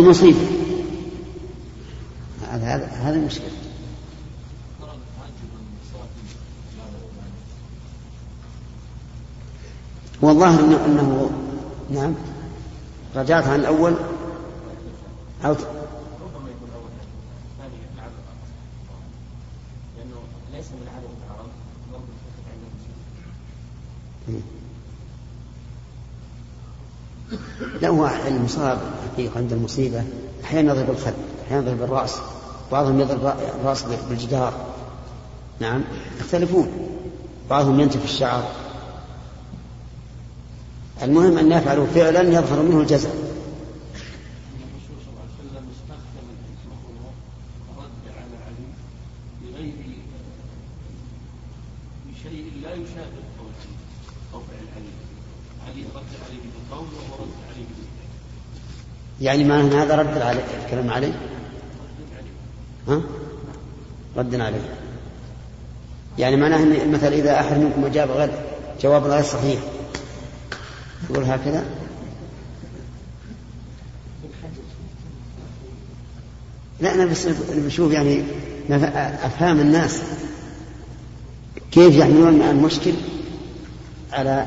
مصيبة 0.05 0.39
هذا 2.51 2.87
هذا 2.87 3.17
المشكلة 3.17 3.49
والظاهر 10.23 10.61
إنه, 10.61 10.85
إنه 10.87 11.31
نعم. 11.91 12.15
رجعت 13.17 13.47
عن 13.47 13.61
عادة 15.45 15.59
العرب 20.83 21.05
ضرب 21.93 22.03
لا 27.83 27.89
هو 27.89 28.11
المصاب 28.27 28.79
الحقيقة 29.15 29.39
عند 29.39 29.53
المصيبة 29.53 30.03
أحيانا 30.45 30.73
يضرب 30.73 30.91
الخد 30.91 31.13
أحيانا 31.47 31.71
يضرب 31.71 31.83
الرأس 31.83 32.17
بعضهم 32.73 33.01
يضرب 33.01 33.35
الرأس 33.61 33.85
بالجدار. 34.09 34.53
نعم 35.61 35.83
يختلفون. 36.21 36.69
بعضهم 37.51 37.81
ينتف 37.81 38.05
الشعر. 38.05 38.43
المهم 41.03 41.39
أن 41.39 41.53
يفعلوا 41.53 41.87
فعلا 41.87 42.21
يظهر 42.21 42.63
منه 42.63 42.81
الجزاء. 42.81 43.17
يعني 59.25 59.45
ما 59.45 59.83
هذا 59.83 59.97
رد 59.97 60.19
عليه 60.19 60.45
الكلام 60.65 60.91
عليه 60.91 61.13
ها؟ 62.89 63.01
رد 64.17 64.35
عليه 64.41 64.75
يعني 66.19 66.37
معناه 66.37 66.63
ان 66.63 66.91
مثلا 66.91 67.15
إذا 67.15 67.41
أحد 67.41 67.59
منكم 67.59 67.85
أجاب 67.85 68.11
غير 68.11 68.31
جواب 68.83 69.05
غير 69.05 69.23
صحيح. 69.23 69.61
يقول 71.11 71.25
هكذا؟ 71.25 71.65
لا 76.81 76.95
أنا 76.95 77.05
بس 77.05 77.27
بشوف 77.55 77.93
يعني 77.93 78.23
أفهام 79.25 79.61
الناس 79.61 80.03
كيف 81.73 81.95
يحملون 81.97 82.43
المشكل 82.43 82.93
على 84.13 84.47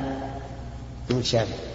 المتشابه. 1.11 1.66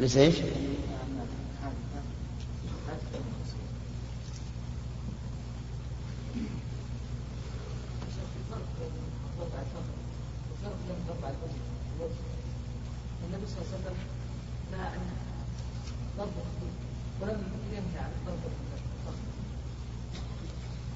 ليس 0.00 0.16
إيش؟ 0.16 0.34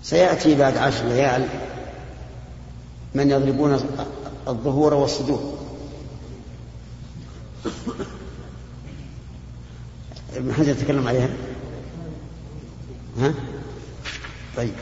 سيأتي 0.03 0.55
بعد 0.55 0.77
عشر 0.77 1.05
ليال 1.05 1.49
من 3.15 3.31
يضربون 3.31 3.81
الظهور 4.49 4.95
والصدور 4.95 5.64
ابن 10.91 11.09
حجر 11.09 11.09
تكلم 11.09 11.09
عليها؟ 11.09 11.29
ها؟ 13.19 13.35
طيب. 14.57 14.73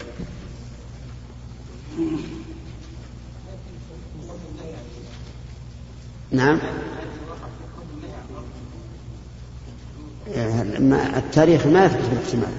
نعم. 6.30 6.59
التاريخ 11.16 11.66
ما 11.66 11.84
يثبت 11.84 12.09
بالاحتمال 12.11 12.53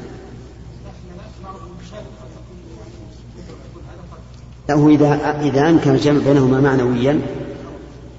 له 4.70 4.89
إذا 4.89 5.39
إذا 5.41 5.70
أمكن 5.70 5.91
الجمع 5.91 6.24
بينهما 6.24 6.62
معنويا 6.62 7.22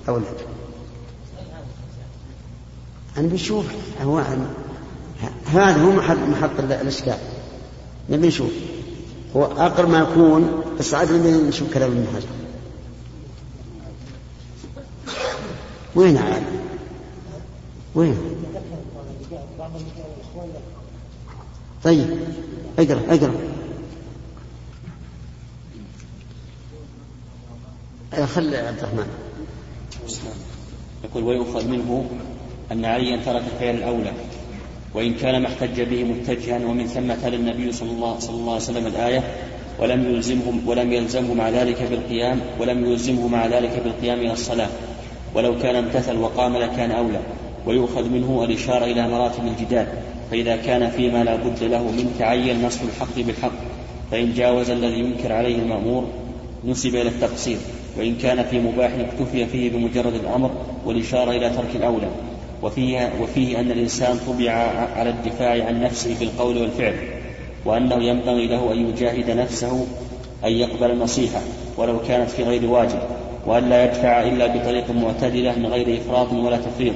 أو 0.08 0.16
لا. 0.16 0.24
أنا 3.16 3.28
بنشوف 3.28 3.66
هو 4.02 4.24
هذا 5.46 5.82
هو 5.82 5.90
محط, 5.90 6.16
محط 6.16 6.50
الإشكال. 6.60 7.18
نبي 8.10 8.26
نشوف. 8.26 8.52
هو 9.36 9.44
أقرب 9.44 9.88
ما 9.88 9.98
يكون 9.98 10.62
بس 10.78 10.94
عاد 10.94 11.12
نشوف 11.12 11.74
كلام 11.74 11.90
ابن 11.90 12.06
حجر. 12.14 12.28
وين 15.94 16.16
عاد؟ 16.16 16.42
وين؟ 17.94 18.16
طيب 21.84 22.18
اقرأ 22.78 23.00
اقرأ. 23.08 23.34
خل 28.26 28.54
عبد 28.54 28.78
الرحمن. 28.78 29.08
يقول 31.04 31.24
ويؤخذ 31.24 31.68
منه 31.68 32.10
أن 32.72 32.84
عليا 32.84 33.16
ترك 33.16 33.42
فعل 33.60 33.74
الأولى. 33.74 34.12
وإن 34.94 35.14
كان 35.14 35.42
ما 35.42 35.48
احتج 35.48 35.82
به 35.82 36.04
متجها 36.04 36.56
ومن 36.66 36.86
ثم 36.86 37.12
تلا 37.22 37.36
النبي 37.36 37.72
صلى 37.72 37.90
الله, 37.90 38.18
صلى 38.18 38.36
الله 38.36 38.52
عليه 38.52 38.62
وسلم 38.62 38.86
الآية 38.86 39.22
ولم 39.80 40.14
يلزمهم 40.14 40.62
ولم 40.66 40.92
يلزمه 40.92 41.34
مع 41.34 41.48
ذلك 41.48 41.82
بالقيام 41.90 42.40
ولم 42.60 42.84
يلزمه 42.84 43.28
مع 43.28 43.46
ذلك 43.46 43.80
بالقيام 43.84 44.18
إلى 44.18 44.32
الصلاة. 44.32 44.68
ولو 45.34 45.58
كان 45.58 45.76
امتثل 45.76 46.16
وقام 46.16 46.56
لكان 46.56 46.90
أولى. 46.90 47.20
ويؤخذ 47.66 48.08
منه 48.08 48.44
الإشارة 48.44 48.84
إلى 48.84 49.08
مراتب 49.08 49.46
الجدال. 49.46 49.86
فإذا 50.30 50.56
كان 50.56 50.90
فيما 50.90 51.24
لا 51.24 51.36
بد 51.36 51.62
له 51.62 51.82
من 51.82 52.16
تعين 52.18 52.66
نصف 52.66 52.82
الحق 52.82 53.16
بالحق 53.16 53.52
فإن 54.10 54.34
جاوز 54.34 54.70
الذي 54.70 54.98
ينكر 54.98 55.32
عليه 55.32 55.56
المأمور 55.56 56.04
نسب 56.64 56.94
إلى 56.94 57.08
التقصير. 57.08 57.58
وإن 57.98 58.14
كان 58.14 58.44
في 58.44 58.58
مباح 58.58 58.90
اكتفي 58.92 59.46
فيه 59.46 59.70
بمجرد 59.70 60.14
الأمر 60.14 60.50
والإشارة 60.86 61.30
إلى 61.30 61.50
ترك 61.50 61.76
الأولى. 61.76 62.08
وفيه, 62.64 63.12
وفيه 63.22 63.60
أن 63.60 63.70
الإنسان 63.70 64.18
طبع 64.26 64.52
على 64.96 65.10
الدفاع 65.10 65.66
عن 65.66 65.82
نفسه 65.82 66.16
بالقول 66.20 66.58
والفعل 66.58 66.94
وأنه 67.64 68.04
ينبغي 68.04 68.46
له 68.46 68.72
أن 68.72 68.88
يجاهد 68.88 69.30
نفسه 69.30 69.86
أن 70.44 70.52
يقبل 70.52 70.90
النصيحة 70.90 71.40
ولو 71.76 71.98
كانت 72.08 72.30
في 72.30 72.42
غير 72.42 72.70
واجب 72.70 72.98
وأن 73.46 73.68
لا 73.68 73.84
يدفع 73.84 74.22
إلا 74.22 74.46
بطريق 74.46 74.90
معتدلة 74.90 75.58
من 75.58 75.66
غير 75.66 75.98
إفراط 75.98 76.32
ولا 76.32 76.56
تفريط. 76.56 76.94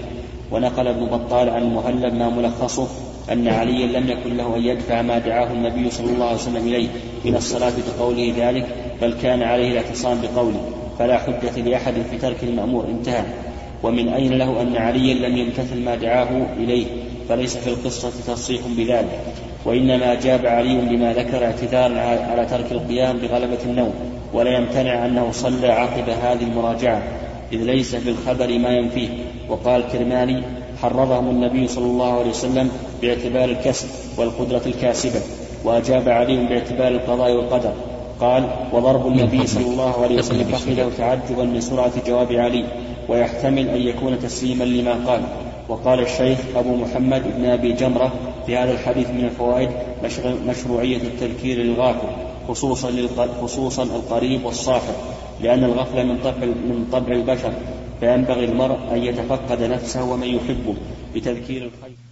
ونقل 0.52 0.88
ابن 0.88 1.06
بطال 1.06 1.50
عن 1.50 1.62
المهلب 1.62 2.14
ما 2.14 2.28
ملخصه 2.28 2.88
أن 3.32 3.48
عليا 3.48 4.00
لم 4.00 4.10
يكن 4.10 4.36
له 4.36 4.56
أن 4.56 4.64
يدفع 4.64 5.02
ما 5.02 5.18
دعاه 5.18 5.52
النبي 5.52 5.90
صلى 5.90 6.12
الله 6.12 6.26
عليه 6.26 6.36
وسلم 6.36 6.68
إليه 6.68 6.88
من 7.24 7.36
الصلاة 7.36 7.72
بقوله 7.98 8.34
ذلك 8.36 8.66
بل 9.02 9.14
كان 9.22 9.42
عليه 9.42 9.72
الاعتصام 9.72 10.20
بقوله 10.20 10.60
فلا 10.98 11.18
حجة 11.18 11.60
لأحد 11.60 11.94
في 12.10 12.18
ترك 12.18 12.44
المأمور 12.44 12.84
انتهى. 12.84 13.24
ومن 13.82 14.08
أين 14.08 14.32
له 14.32 14.62
أن 14.62 14.76
عليا 14.76 15.28
لم 15.28 15.36
يمتثل 15.36 15.80
ما 15.80 15.94
دعاه 15.94 16.28
إليه؟ 16.56 16.86
فليس 17.28 17.56
في 17.56 17.70
القصة 17.70 18.10
تصريح 18.26 18.60
بذلك. 18.76 19.20
وإنما 19.64 20.14
جاب 20.14 20.46
علي 20.46 20.76
بما 20.76 21.12
ذكر 21.12 21.44
اعتذارا 21.44 22.00
على 22.00 22.46
ترك 22.46 22.72
القيام 22.72 23.18
بغلبة 23.18 23.58
النوم 23.64 23.94
ولا 24.32 24.50
يمتنع 24.58 25.06
أنه 25.06 25.28
صلى 25.32 25.68
عقب 25.68 26.08
هذه 26.08 26.42
المراجعة 26.42 27.02
إذ 27.52 27.62
ليس 27.64 27.96
في 27.96 28.10
الخبر 28.10 28.58
ما 28.58 28.68
ينفيه. 28.68 29.08
وقال 29.48 29.84
الكرماني 29.84 30.42
حرضهم 30.82 31.28
النبي 31.30 31.68
صلى 31.68 31.86
الله 31.86 32.18
عليه 32.18 32.30
وسلم 32.30 32.70
باعتبار 33.02 33.44
الكسب 33.44 33.88
والقدرة 34.16 34.62
الكاسبة 34.66 35.20
وأجاب 35.64 36.08
عليهم 36.08 36.46
باعتبار 36.46 36.88
القضاء 36.88 37.32
والقدر. 37.32 37.72
قال 38.20 38.48
وضرب 38.72 39.06
النبي 39.06 39.46
صلى 39.46 39.66
الله 39.66 40.02
عليه 40.02 40.18
وسلم 40.18 40.44
فخذه 40.44 40.90
تعجبا 40.98 41.44
من 41.44 41.60
سرعة 41.60 41.92
جواب 42.06 42.32
علي. 42.32 42.64
ويحتمل 43.08 43.68
أن 43.68 43.80
يكون 43.80 44.18
تسليما 44.18 44.64
لما 44.64 44.92
قال. 45.06 45.22
وقال 45.68 46.00
الشيخ 46.00 46.38
أبو 46.56 46.76
محمد 46.76 47.22
بن 47.36 47.44
أبي 47.44 47.72
جمرة 47.72 48.12
في 48.46 48.56
هذا 48.56 48.72
الحديث 48.72 49.10
من 49.10 49.24
الفوائد 49.24 49.70
مشروعية 50.46 50.96
التذكير 50.96 51.58
للغافل 51.58 52.08
خصوصا 52.48 52.92
خصوصا 53.42 53.82
القريب 53.82 54.44
والصاحب 54.44 54.94
لأن 55.42 55.64
الغفلة 55.64 56.02
من 56.02 56.18
طبع 56.24 56.46
من 56.46 56.88
طبع 56.92 57.12
البشر 57.12 57.52
فينبغي 58.00 58.44
المرء 58.44 58.78
أن 58.92 58.98
يتفقد 59.04 59.62
نفسه 59.62 60.04
ومن 60.04 60.26
يحبه 60.26 60.74
بتذكير 61.14 61.62
الخير. 61.62 62.07